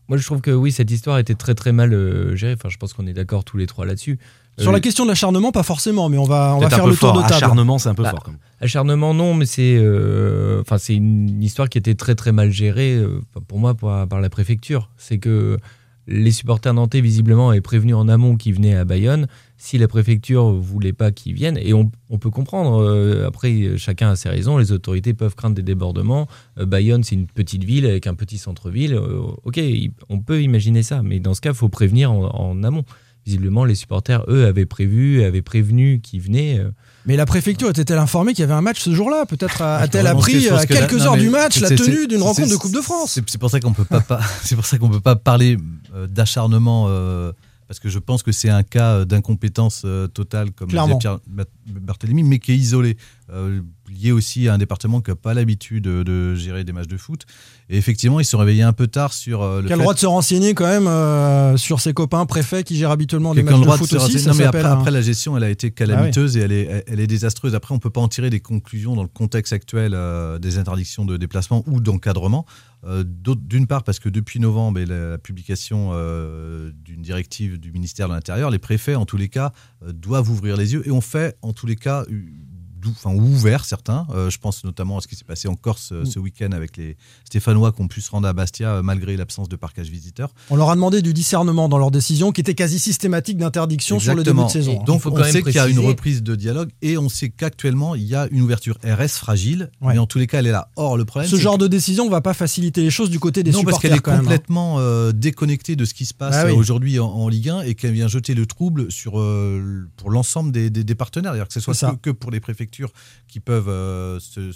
moi, 0.08 0.18
je 0.18 0.26
trouve 0.26 0.42
que 0.42 0.52
oui, 0.52 0.72
cette 0.72 0.92
histoire 0.92 1.18
était 1.18 1.36
très 1.36 1.56
très 1.56 1.72
mal 1.72 1.94
euh, 1.94 2.36
gérée. 2.36 2.54
Enfin, 2.54 2.70
je 2.70 2.78
pense 2.78 2.94
qu'on 2.94 3.08
est 3.08 3.14
d'accord 3.14 3.44
tous 3.44 3.58
les 3.58 3.66
trois 3.68 3.86
là-dessus. 3.86 4.20
Sur 4.58 4.70
Euh, 4.70 4.74
la 4.74 4.80
question 4.80 5.04
de 5.04 5.10
l'acharnement, 5.10 5.52
pas 5.52 5.64
forcément, 5.64 6.08
mais 6.10 6.18
on 6.18 6.24
va, 6.24 6.56
on 6.56 6.60
va 6.60 6.70
faire 6.70 6.86
le 6.88 6.92
tour 6.96 7.10
fort. 7.10 7.18
de 7.18 7.22
table. 7.24 7.34
Acharnement, 7.34 7.78
c'est 7.78 7.90
un 7.90 7.96
peu 7.96 8.04
Bah, 8.04 8.12
fort. 8.12 8.24
Quand 8.24 8.32
même. 8.32 8.40
Acharnement, 8.62 9.14
non, 9.14 9.34
mais 9.34 9.46
c'est 9.46 9.76
euh, 9.78 10.62
enfin 10.62 10.78
c'est 10.78 10.96
une 10.96 11.44
histoire 11.44 11.68
qui 11.68 11.78
était 11.78 11.96
très 11.96 12.16
très 12.16 12.32
mal 12.32 12.52
gérée 12.52 12.94
euh, 12.96 13.20
pour 13.50 13.60
moi 13.60 13.74
par, 13.74 14.08
par 14.08 14.22
la 14.22 14.30
préfecture. 14.30 14.90
C'est 14.96 15.18
que 15.18 15.58
les 16.08 16.32
supporters 16.32 16.74
nantais 16.74 17.02
visiblement 17.02 17.50
avaient 17.50 17.62
prévenu 17.62 17.94
en 17.94 18.08
amont 18.08 18.36
qu'ils 18.38 18.54
venaient 18.54 18.76
à 18.76 18.86
Bayonne. 18.86 19.28
Si 19.58 19.78
la 19.78 19.88
préfecture 19.88 20.52
voulait 20.52 20.94
pas 20.94 21.12
qu'ils 21.12 21.34
viennent, 21.34 21.58
et 21.58 21.74
on, 21.74 21.90
on 22.10 22.18
peut 22.20 22.30
comprendre. 22.30 22.82
euh, 22.84 23.26
après, 23.28 23.78
chacun 23.78 24.10
a 24.12 24.16
ses 24.16 24.30
raisons. 24.30 24.58
Les 24.58 24.72
autorités 24.72 25.14
peuvent 25.14 25.34
craindre 25.36 25.56
des 25.56 25.64
débordements. 25.64 26.28
Euh, 26.60 26.66
Bayonne, 26.66 27.04
c'est 27.04 27.16
une 27.16 27.28
petite 27.28 27.64
ville 27.64 27.86
avec 27.86 28.06
un 28.06 28.14
petit 28.16 28.38
centre-ville. 28.38 28.94
Euh, 28.94 29.22
ok, 29.44 29.60
on 30.10 30.20
peut 30.20 30.42
imaginer 30.44 30.84
ça, 30.84 31.02
mais 31.04 31.20
dans 31.20 31.34
ce 31.34 31.42
cas, 31.42 31.52
il 31.52 31.56
faut 31.56 31.70
prévenir 31.70 32.12
en, 32.12 32.26
en 32.26 32.64
amont. 32.64 32.84
Visiblement, 33.26 33.66
les 33.66 33.74
supporters, 33.74 34.24
eux, 34.28 34.46
avaient 34.46 34.68
prévu, 34.68 35.24
avaient 35.24 35.42
prévenu 35.42 36.00
qu'ils 36.00 36.22
venaient. 36.22 36.60
euh, 36.60 36.70
Mais 37.08 37.16
la 37.16 37.26
préfecture 37.26 37.68
était-elle 37.72 37.98
informée 37.98 38.34
qu'il 38.34 38.42
y 38.42 38.44
avait 38.44 38.54
un 38.54 38.62
match 38.62 38.80
ce 38.82 38.94
jour-là? 38.94 39.26
Peut-être 39.26 39.64
a- 39.64 39.78
a-t-elle 39.78 40.06
appris 40.06 40.48
à 40.48 40.64
que 40.64 40.74
là- 40.76 40.82
quelques 40.82 41.00
non, 41.00 41.06
heures 41.06 41.18
du 41.18 41.32
match 41.32 41.60
la 41.60 41.70
tenue 41.70 42.06
d'une 42.06 42.22
rencontre 42.22 42.52
de 42.52 42.56
Coupe 42.56 42.72
de 42.76 42.82
France? 42.82 43.20
C'est 43.26 43.40
pour 43.40 43.50
ça 43.50 43.60
qu'on 43.60 43.74
peut 43.74 43.84
pas, 43.86 44.02
pas- 44.02 44.22
c'est 44.44 44.56
pour 44.56 44.68
ça 44.68 44.78
qu'on 44.78 44.90
peut 44.92 45.00
pas 45.00 45.16
parler 45.16 45.58
d'acharnement 46.08 46.86
euh, 46.90 47.32
parce 47.68 47.80
que 47.80 47.90
je 47.90 48.00
pense 48.00 48.22
que 48.22 48.32
c'est 48.32 48.50
un 48.50 48.64
cas 48.64 48.92
euh, 48.92 49.06
d'incompétence 49.06 49.84
euh, 49.86 50.08
totale 50.08 50.52
comme 50.52 50.70
Clairement. 50.70 50.98
disait 50.98 51.00
Pierre 51.00 51.20
Barthélemy, 51.68 52.24
mais 52.24 52.40
qui 52.40 52.52
est 52.52 52.58
isolé. 52.58 52.98
Euh, 53.32 53.62
lié 53.90 54.12
aussi 54.12 54.48
à 54.48 54.54
un 54.54 54.58
département 54.58 55.02
qui 55.02 55.10
n'a 55.10 55.16
pas 55.16 55.34
l'habitude 55.34 55.84
de, 55.84 56.04
de 56.04 56.36
gérer 56.36 56.64
des 56.64 56.74
matchs 56.74 56.88
de 56.88 56.98
foot. 56.98 57.26
Et 57.70 57.78
effectivement, 57.78 58.20
ils 58.20 58.26
se 58.26 58.32
sont 58.32 58.38
réveillés 58.38 58.62
un 58.62 58.74
peu 58.74 58.88
tard 58.88 59.14
sur 59.14 59.42
euh, 59.42 59.62
le 59.62 59.68
Qui 59.68 59.74
a 59.74 59.76
le 59.76 59.82
droit 59.82 59.96
de 59.96 60.00
se 60.00 60.06
renseigner 60.06 60.54
quand 60.54 60.68
même 60.68 60.88
euh, 60.88 61.58
sur 61.58 61.80
ses 61.80 61.94
copains 61.94 62.26
préfets 62.28 62.64
qui 62.64 62.76
gèrent 62.76 62.92
habituellement 62.92 63.34
des 63.34 63.42
matchs 63.42 63.60
de 63.60 63.66
foot 63.66 63.94
aussi. 63.94 64.20
ça 64.20 64.32
Non, 64.32 64.38
mais 64.38 64.46
après, 64.46 64.92
la 64.92 65.02
gestion, 65.02 65.36
elle 65.36 65.44
a 65.44 65.50
été 65.50 65.72
calamiteuse 65.72 66.38
et 66.38 66.42
elle 66.42 66.52
est, 66.52 66.84
elle 66.88 67.00
est 67.00 67.08
désastreuse. 67.08 67.56
Après, 67.56 67.74
on 67.74 67.80
peut 67.80 67.90
pas 67.90 68.02
en 68.02 68.08
tirer 68.08 68.30
des 68.30 68.40
conclusions 68.40 68.96
dans 68.96 69.04
le 69.04 69.10
contexte 69.10 69.54
actuel 69.54 69.94
euh, 69.96 70.38
des 70.38 70.58
interdictions 70.60 71.06
de 71.06 71.18
déplacement 71.18 71.64
ou 71.68 71.80
d'encadrement. 71.80 72.46
D'une 72.86 73.66
part, 73.66 73.82
parce 73.82 73.98
que 73.98 74.10
depuis 74.10 74.40
novembre 74.40 74.78
et 74.80 74.86
la, 74.86 75.10
la 75.10 75.18
publication 75.18 75.90
d'une 76.84 77.02
directive 77.02 77.60
du 77.60 77.72
ministère 77.72 78.08
de 78.10 78.14
l'Intérieur, 78.14 78.52
les 78.52 78.60
préfets, 78.60 78.94
en 78.94 79.08
tous 79.08 79.18
les 79.18 79.28
cas, 79.28 79.54
doivent 79.84 80.30
ouvrir 80.30 80.56
les 80.56 80.74
yeux 80.74 80.88
et 80.88 80.92
ont 80.92 81.02
fait, 81.02 81.36
en 81.42 81.52
tous 81.52 81.66
les 81.66 81.78
cas, 81.78 82.06
enfin, 82.92 83.12
ouvert 83.14 83.66
certains. 83.66 84.08
Euh, 84.14 84.30
je 84.30 84.38
pense 84.40 84.64
notamment 84.64 84.98
à 84.98 85.02
ce 85.02 85.08
qui 85.08 85.16
s'est 85.16 85.24
passé 85.26 85.48
en 85.48 85.56
Corse 85.56 85.92
euh, 85.92 86.04
Mm. 86.04 86.06
ce 86.06 86.20
week-end 86.20 86.52
avec 86.52 86.78
les 86.78 86.98
Stéphanois 87.26 87.72
qui 87.72 87.82
ont 87.82 87.88
pu 87.88 88.02
se 88.02 88.12
rendre 88.12 88.28
à 88.28 88.34
Bastia 88.34 88.70
euh, 88.76 88.82
malgré 88.84 89.16
l'absence 89.18 89.50
de 89.50 89.56
parquage 89.56 89.90
visiteur. 89.90 90.34
On 90.50 90.56
leur 90.56 90.70
a 90.70 90.76
demandé 90.76 91.02
du 91.02 91.14
discernement 91.14 91.70
dans 91.70 91.78
leurs 91.78 91.92
décisions 91.92 92.32
qui 92.32 92.42
était 92.42 92.54
quasi 92.56 92.80
systématique 92.80 93.38
d'interdiction 93.38 94.00
sur 94.00 94.14
le 94.16 94.24
début 94.24 94.44
de 94.44 94.50
saison. 94.50 94.84
Donc 94.84 95.02
faut 95.02 95.10
on 95.10 95.14
quand 95.16 95.22
même 95.24 95.32
sait 95.32 95.42
qu'il 95.42 95.56
y 95.56 95.60
a 95.60 95.68
une 95.68 95.80
reprise 95.80 96.24
de 96.24 96.36
dialogue 96.36 96.70
et 96.82 96.98
on 96.98 97.10
sait 97.10 97.30
qu'actuellement 97.30 97.96
il 97.96 98.04
y 98.04 98.16
a 98.16 98.28
une 98.32 98.42
ouverture 98.42 98.78
RS 98.84 99.10
fragile, 99.18 99.72
Ouais. 99.82 99.94
mais 99.94 100.00
en 100.00 100.06
tous 100.08 100.18
les 100.20 100.28
cas 100.28 100.40
elle 100.40 100.48
est 100.48 100.52
là. 100.52 100.70
Or 100.76 100.98
le 100.98 101.06
problème 101.06 101.30
Ce 101.30 101.36
genre 101.38 101.58
que- 101.58 101.64
de 101.64 101.68
décision 101.68 102.10
va 102.10 102.22
pas 102.22 102.34
faciliter 102.34 102.82
les 102.82 102.90
choses 102.92 103.10
du 103.10 103.20
côté 103.20 103.44
des 103.44 103.52
non 103.52 103.64
parce 103.64 103.78
supporters 103.78 104.02
qu'elle 104.02 104.14
est 104.14 104.16
hein. 104.16 104.20
complètement 104.22 104.76
euh, 104.80 105.12
déconnectée 105.12 105.76
de 105.76 105.86
ce 105.86 105.94
qui 105.94 106.06
se 106.06 106.14
passe 106.14 106.36
Bah 106.36 106.44
oui. 106.46 106.52
euh, 106.52 106.56
aujourd'hui 106.56 107.00
en, 107.00 107.08
en 107.08 107.28
Ligue 107.30 107.50
1 107.50 107.62
et 107.62 107.76
qu'elle 107.76 107.94
vient 107.94 108.08
jeter 108.08 108.34
le 108.34 108.46
trouble 108.46 108.92
sur 108.92 109.20
euh, 109.20 109.88
pour 109.98 110.10
l'ensemble 110.12 110.52
des, 110.52 110.70
des- 110.70 110.84
des 110.84 110.96
partenaires, 110.96 111.32
c'est-à-dire 111.34 111.48
que 111.48 111.54
ce 111.54 111.60
soit 111.60 111.92
que, 111.96 111.96
que 111.98 112.10
pour 112.12 112.32
les 112.32 112.40
préfectures 112.40 112.75
qui 113.28 113.40
peuvent 113.40 113.70
euh, 113.70 114.20
se- 114.20 114.52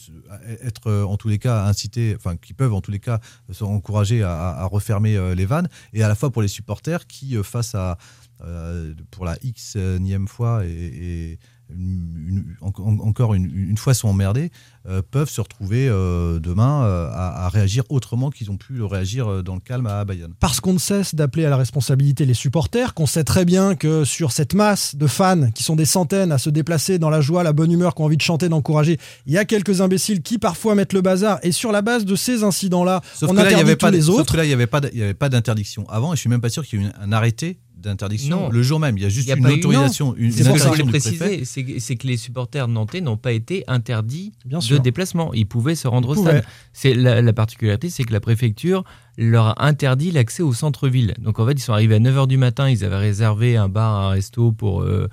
être 0.62 0.88
euh, 0.88 1.03
en 1.03 1.17
tous 1.17 1.27
les 1.29 1.39
cas 1.39 1.65
incités, 1.65 2.15
enfin 2.15 2.36
qui 2.38 2.53
peuvent 2.53 2.73
en 2.73 2.82
tous 2.82 2.91
les 2.91 2.99
cas 2.99 3.19
encourager 3.62 4.23
à, 4.23 4.32
à- 4.34 4.65
refermer 4.65 5.15
euh, 5.17 5.36
les 5.36 5.45
vannes, 5.45 5.69
et 5.93 6.03
à 6.03 6.08
la 6.08 6.15
fois 6.15 6.29
pour 6.32 6.41
les 6.41 6.47
supporters 6.47 7.08
qui 7.08 7.36
face 7.43 7.75
à 7.75 7.97
pour 9.12 9.25
la 9.25 9.36
xnième 9.43 10.27
fois 10.27 10.65
et, 10.65 10.69
et 10.71 11.39
une- 11.71 12.55
en- 12.62 12.71
encore 12.99 13.34
une, 13.34 13.45
une 13.55 13.77
fois 13.77 13.93
sont 13.93 14.08
emmerdés, 14.10 14.51
euh, 14.88 15.01
peuvent 15.10 15.29
se 15.29 15.39
retrouver 15.41 15.88
euh, 15.88 16.39
demain 16.39 16.84
euh, 16.84 17.10
à, 17.12 17.45
à 17.45 17.49
réagir 17.49 17.84
autrement 17.89 18.29
qu'ils 18.32 18.49
ont 18.51 18.58
pu 18.58 18.73
le 18.73 18.86
réagir 18.86 19.43
dans 19.43 19.55
le 19.55 19.60
calme 19.62 19.86
à 19.88 20.03
Bayonne. 20.05 20.34
parce 20.39 20.60
qu'on 20.62 20.73
ne 20.73 20.79
cesse 20.79 21.15
d'appeler 21.15 21.45
à 21.45 21.49
la 21.49 21.58
responsabilité 21.58 22.25
les 22.25 22.34
supporters, 22.34 22.93
qu'on 22.93 23.05
sait 23.05 23.23
très 23.23 23.45
bien 23.45 23.75
que 23.75 24.03
sur 24.03 24.32
cette 24.32 24.53
masse 24.53 24.95
de 24.95 25.08
fans 25.08 25.51
qui 25.53 25.63
sont 25.63 25.75
des 25.75 25.86
centaines 25.86 26.32
à 26.32 26.38
se 26.38 26.49
déplacer 26.49 26.97
dans 26.99 27.10
la 27.10 27.21
joie, 27.21 27.43
la 27.43 27.53
bonne 27.53 27.71
humeur, 27.71 27.93
qui 27.95 28.01
ont 28.01 28.05
envie 28.05 28.17
de 28.17 28.21
chanter, 28.21 28.49
d'encourager, 28.49 28.97
il 29.25 29.34
y 29.34 29.38
a 29.38 29.45
quelques 29.45 29.82
imbéciles 29.82 30.21
qui 30.21 30.38
parfois 30.38 30.75
mettent 30.75 30.93
le 30.93 31.01
bazar. 31.01 31.39
Et 31.43 31.51
sur 31.51 31.71
la 31.71 31.82
base 31.82 32.05
de 32.05 32.15
ces 32.15 32.43
incidents-là, 32.43 33.01
Sauf 33.13 33.29
on 33.29 33.34
là, 33.34 33.41
interdit 33.41 33.62
avait 33.62 33.75
tous 33.75 33.86
pas, 33.86 33.91
les 33.91 34.01
sauf 34.01 34.21
autres. 34.21 34.32
que 34.34 34.38
là, 34.38 34.45
il 34.45 34.47
n'y 34.47 34.53
avait 34.53 35.13
pas 35.13 35.29
d'interdiction 35.29 35.88
avant, 35.89 36.13
et 36.13 36.15
je 36.15 36.21
suis 36.21 36.29
même 36.29 36.41
pas 36.41 36.49
sûr 36.49 36.65
qu'il 36.65 36.82
y 36.82 36.84
ait 36.84 36.88
eu 36.88 36.91
un 36.99 37.12
arrêté 37.12 37.60
d'interdiction 37.80 38.50
le 38.50 38.62
jour 38.63 38.80
même. 38.80 38.98
Il 38.98 39.04
y 39.04 39.06
a 39.06 39.10
juste 39.10 39.28
y 39.28 39.32
a 39.32 39.36
une 39.36 39.46
autorisation, 39.48 40.15
une, 40.18 40.32
C'est 40.32 40.48
pour 40.48 40.58
ça 40.60 40.70
que 40.72 40.78
j'ai 40.78 40.84
précisé, 40.84 41.46
c'est 41.46 41.63
que- 41.96 42.08
les 42.08 42.18
supporters 42.18 42.68
nantais 42.68 43.02
n'ont 43.02 43.18
pas 43.18 43.32
été 43.32 43.63
interdits 43.68 44.32
Bien 44.46 44.60
de 44.60 44.63
sûr. 44.63 44.80
déplacement. 44.80 45.34
Ils 45.34 45.46
pouvaient 45.48 45.76
se 45.76 45.88
rendre 45.88 46.13
Ils 46.15 46.20
au 46.20 46.22
stade. 46.22 46.44
C'est 46.74 46.94
la, 46.94 47.22
la 47.22 47.34
particularité, 47.34 47.89
c'est 47.89 48.04
que 48.04 48.13
la 48.13 48.20
préfecture 48.20 48.84
leur 49.18 49.48
a 49.60 49.65
interdit 49.65 50.12
l'accès 50.12 50.44
au 50.44 50.54
centre-ville. 50.54 51.13
Donc 51.20 51.39
en 51.39 51.46
fait, 51.46 51.54
ils 51.54 51.60
sont 51.62 51.74
arrivés 51.74 51.96
à 51.96 52.00
9h 52.00 52.28
du 52.28 52.38
matin, 52.38 52.70
ils 52.70 52.84
avaient 52.86 52.96
réservé 52.98 53.58
un 53.58 53.68
bar, 53.70 53.96
un 54.02 54.10
resto 54.12 54.52
pour, 54.52 54.82
euh, 54.82 55.08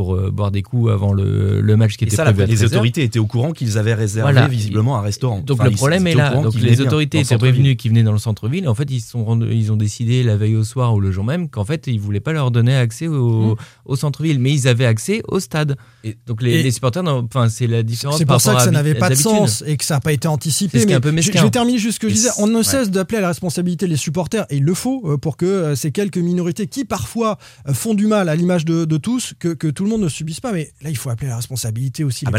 pour 0.00 0.14
euh, 0.14 0.30
boire 0.30 0.50
des 0.50 0.62
coups 0.62 0.90
avant 0.90 1.12
le, 1.12 1.60
le 1.60 1.76
match 1.76 1.96
qui 1.98 2.04
Et 2.04 2.06
était 2.06 2.16
ça, 2.16 2.24
la- 2.24 2.32
prévu 2.32 2.44
à 2.44 2.46
les 2.46 2.54
13 2.56 2.62
heures. 2.64 2.78
autorités 2.78 3.02
étaient 3.02 3.18
au 3.18 3.26
courant 3.26 3.52
qu'ils 3.52 3.76
avaient 3.76 3.92
réservé 3.92 4.32
Voilà. 4.32 4.48
visiblement 4.48 4.96
un 4.96 5.02
restaurant. 5.02 5.40
Donc 5.40 5.60
Enfin, 5.60 5.68
le 5.68 5.76
problème 5.76 6.06
est 6.06 6.14
là. 6.14 6.30
Donc 6.34 6.54
les 6.54 6.80
autorités 6.80 7.20
étaient 7.20 7.36
prévenues 7.36 7.76
qu'ils 7.76 7.90
venaient 7.90 8.02
dans 8.02 8.12
le 8.12 8.18
centre-ville. 8.18 8.66
En 8.66 8.74
fait, 8.74 8.90
ils, 8.90 9.00
sont 9.02 9.40
ils 9.42 9.70
ont 9.72 9.76
décidé 9.76 10.22
la 10.22 10.36
veille 10.38 10.56
au 10.56 10.64
soir 10.64 10.94
ou 10.94 11.00
le 11.00 11.10
jour 11.10 11.22
même 11.24 11.50
qu'en 11.50 11.64
fait, 11.64 11.86
ils 11.86 12.00
voulaient 12.00 12.20
pas 12.20 12.32
leur 12.32 12.50
donner 12.50 12.74
accès 12.74 13.08
au, 13.08 13.56
au 13.84 13.96
centre-ville. 13.96 14.38
Mais 14.38 14.52
ils 14.52 14.66
avaient 14.68 14.86
accès 14.86 15.22
au 15.28 15.38
stade. 15.38 15.76
Et- 16.04 16.16
donc 16.26 16.40
les, 16.42 16.52
et- 16.60 16.62
les 16.62 16.70
supporters, 16.70 17.04
enfin, 17.06 17.50
c'est 17.50 17.66
la 17.66 17.82
différence. 17.82 18.16
C'est 18.18 18.24
par 18.24 18.36
pour 18.36 18.40
ça 18.42 18.54
que 18.54 18.62
ça 18.62 18.70
n'avait 18.70 18.94
pas 18.94 19.10
de 19.10 19.14
sens 19.14 19.62
et 19.66 19.76
que 19.76 19.84
ça 19.84 19.94
n'a 19.94 20.00
pas 20.00 20.12
été 20.12 20.28
anticipé. 20.28 20.86
Mais 20.86 20.94
un 20.94 21.00
peu 21.00 21.10
je, 21.20 21.30
vais 21.32 21.50
terminer 21.50 21.76
juste 21.78 21.96
ce 21.96 22.00
que 22.00 22.08
je 22.08 22.14
disais. 22.14 22.30
On 22.38 22.46
ne 22.46 22.62
cesse 22.62 22.90
d'appeler 22.90 23.18
à 23.18 23.22
la 23.22 23.28
responsabilité 23.28 23.86
les 23.86 23.96
supporters 23.96 24.46
et 24.48 24.56
il 24.56 24.64
le 24.64 24.74
faut 24.74 25.02
euh, 25.04 25.18
pour 25.18 25.36
que 25.36 25.44
euh, 25.46 25.74
ces 25.74 25.90
quelques 25.90 26.16
minorités 26.18 26.66
qui 26.66 26.84
parfois 26.84 27.36
font 27.72 27.94
du 27.94 28.06
mal 28.06 28.28
à 28.28 28.36
l'image 28.36 28.64
de, 28.64 28.84
de 28.84 28.96
tous, 28.96 29.34
que, 29.38 29.48
que 29.48 29.66
tout 29.68 29.84
le 29.84 29.89
monde 29.90 30.00
ne 30.02 30.08
subisse 30.08 30.40
pas. 30.40 30.52
Mais 30.52 30.72
là, 30.80 30.90
il 30.90 30.96
faut 30.96 31.10
appeler 31.10 31.28
la 31.28 31.36
responsabilité 31.36 32.02
aussi 32.04 32.24
Ah 32.26 32.30
les 32.30 32.32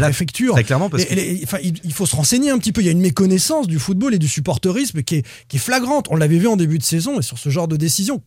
Très 0.52 0.64
clairement, 0.64 0.90
parce 0.90 1.04
que 1.04 1.12
et 1.12 1.14
les- 1.14 1.40
enfin, 1.44 1.58
il, 1.62 1.78
il 1.84 1.92
faut 1.92 2.06
se 2.06 2.16
renseigner 2.16 2.50
un 2.50 2.58
petit 2.58 2.72
peu. 2.72 2.80
Il 2.80 2.86
y 2.86 2.88
a 2.88 2.92
une 2.92 3.00
méconnaissance 3.00 3.66
du 3.68 3.78
football 3.78 4.14
et 4.14 4.18
du 4.18 4.28
supporterisme 4.28 5.02
qui 5.02 5.16
est, 5.16 5.26
qui 5.48 5.56
est 5.56 5.60
flagrante. 5.60 6.06
On 6.10 6.16
l'avait 6.16 6.38
vu 6.38 6.48
en 6.48 6.56
début 6.56 6.78
de 6.78 6.82
saison 6.82 7.18
et 7.20 7.22
sur 7.22 7.38
ce 7.38 7.48
genre 7.50 7.68
de 7.68 7.76
décision. 7.76 8.22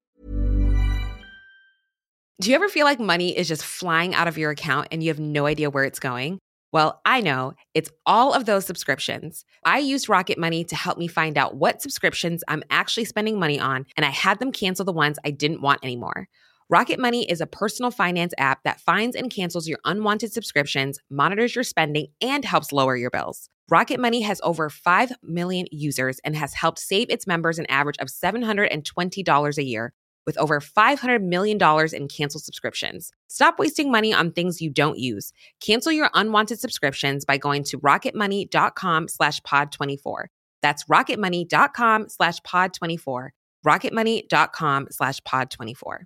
Do 2.42 2.50
you 2.50 2.56
ever 2.56 2.68
feel 2.68 2.84
like 2.84 3.00
money 3.00 3.30
is 3.38 3.46
just 3.48 3.64
flying 3.64 4.14
out 4.14 4.28
of 4.28 4.38
your 4.38 4.52
account 4.52 4.88
and 4.92 5.02
you 5.02 5.10
have 5.10 5.20
no 5.20 5.46
idea 5.48 5.70
where 5.70 5.86
it's 5.86 6.00
going? 6.00 6.38
Well, 6.74 7.00
I 7.06 7.22
know 7.22 7.54
it's 7.74 7.90
all 8.06 8.34
of 8.34 8.46
those 8.46 8.66
subscriptions. 8.66 9.46
I 9.64 9.80
used 9.80 10.10
Rocket 10.10 10.38
Money 10.38 10.66
to 10.66 10.76
help 10.76 10.98
me 10.98 11.08
find 11.08 11.38
out 11.38 11.56
what 11.56 11.82
subscriptions 11.82 12.44
I'm 12.50 12.64
actually 12.70 13.06
spending 13.06 13.40
money 13.40 13.58
on, 13.62 13.86
and 13.96 14.06
I 14.06 14.10
had 14.10 14.40
them 14.40 14.52
cancel 14.52 14.84
the 14.84 14.92
ones 14.92 15.18
I 15.24 15.32
didn't 15.32 15.62
want 15.62 15.80
anymore. 15.84 16.28
Rocket 16.68 17.00
Money 17.00 17.30
is 17.30 17.42
a 17.42 17.46
personal 17.46 17.92
finance 17.92 18.34
app 18.40 18.64
that 18.64 18.82
finds 18.82 19.16
and 19.16 19.30
cancels 19.30 19.68
your 19.68 19.78
unwanted 19.86 20.34
subscriptions, 20.34 20.98
monitors 21.12 21.54
your 21.54 21.64
spending, 21.64 22.08
and 22.22 22.44
helps 22.44 22.72
lower 22.72 22.96
your 22.96 23.12
bills. 23.12 23.50
Rocket 23.70 24.00
Money 24.00 24.22
has 24.22 24.42
over 24.44 24.72
5 24.72 25.12
million 25.22 25.68
users 25.72 26.18
and 26.26 26.36
has 26.36 26.56
helped 26.56 26.80
save 26.80 27.12
its 27.12 27.28
members 27.28 27.60
an 27.60 27.68
average 27.68 27.98
of 28.00 28.08
$720 28.08 29.58
a 29.60 29.64
year 29.64 29.94
with 30.26 30.40
over 30.40 30.60
$500 30.60 31.22
million 31.22 31.60
in 31.94 32.08
canceled 32.08 32.44
subscriptions. 32.44 33.12
Stop 33.28 33.60
wasting 33.60 33.92
money 33.92 34.12
on 34.12 34.32
things 34.32 34.60
you 34.60 34.72
don't 34.72 34.98
use. 34.98 35.34
Cancel 35.62 35.92
your 35.92 36.10
unwanted 36.16 36.60
subscriptions 36.60 37.26
by 37.26 37.38
going 37.38 37.64
to 37.66 37.80
rocketmoney.com 37.80 39.08
slash 39.08 39.40
pod24. 39.42 40.26
That's 40.64 40.86
rocketmoney.com 40.86 42.10
slash 42.10 42.40
pod24. 42.42 43.30
rocketmoney.com 43.64 44.88
slash 44.90 45.22
pod24. 45.22 45.98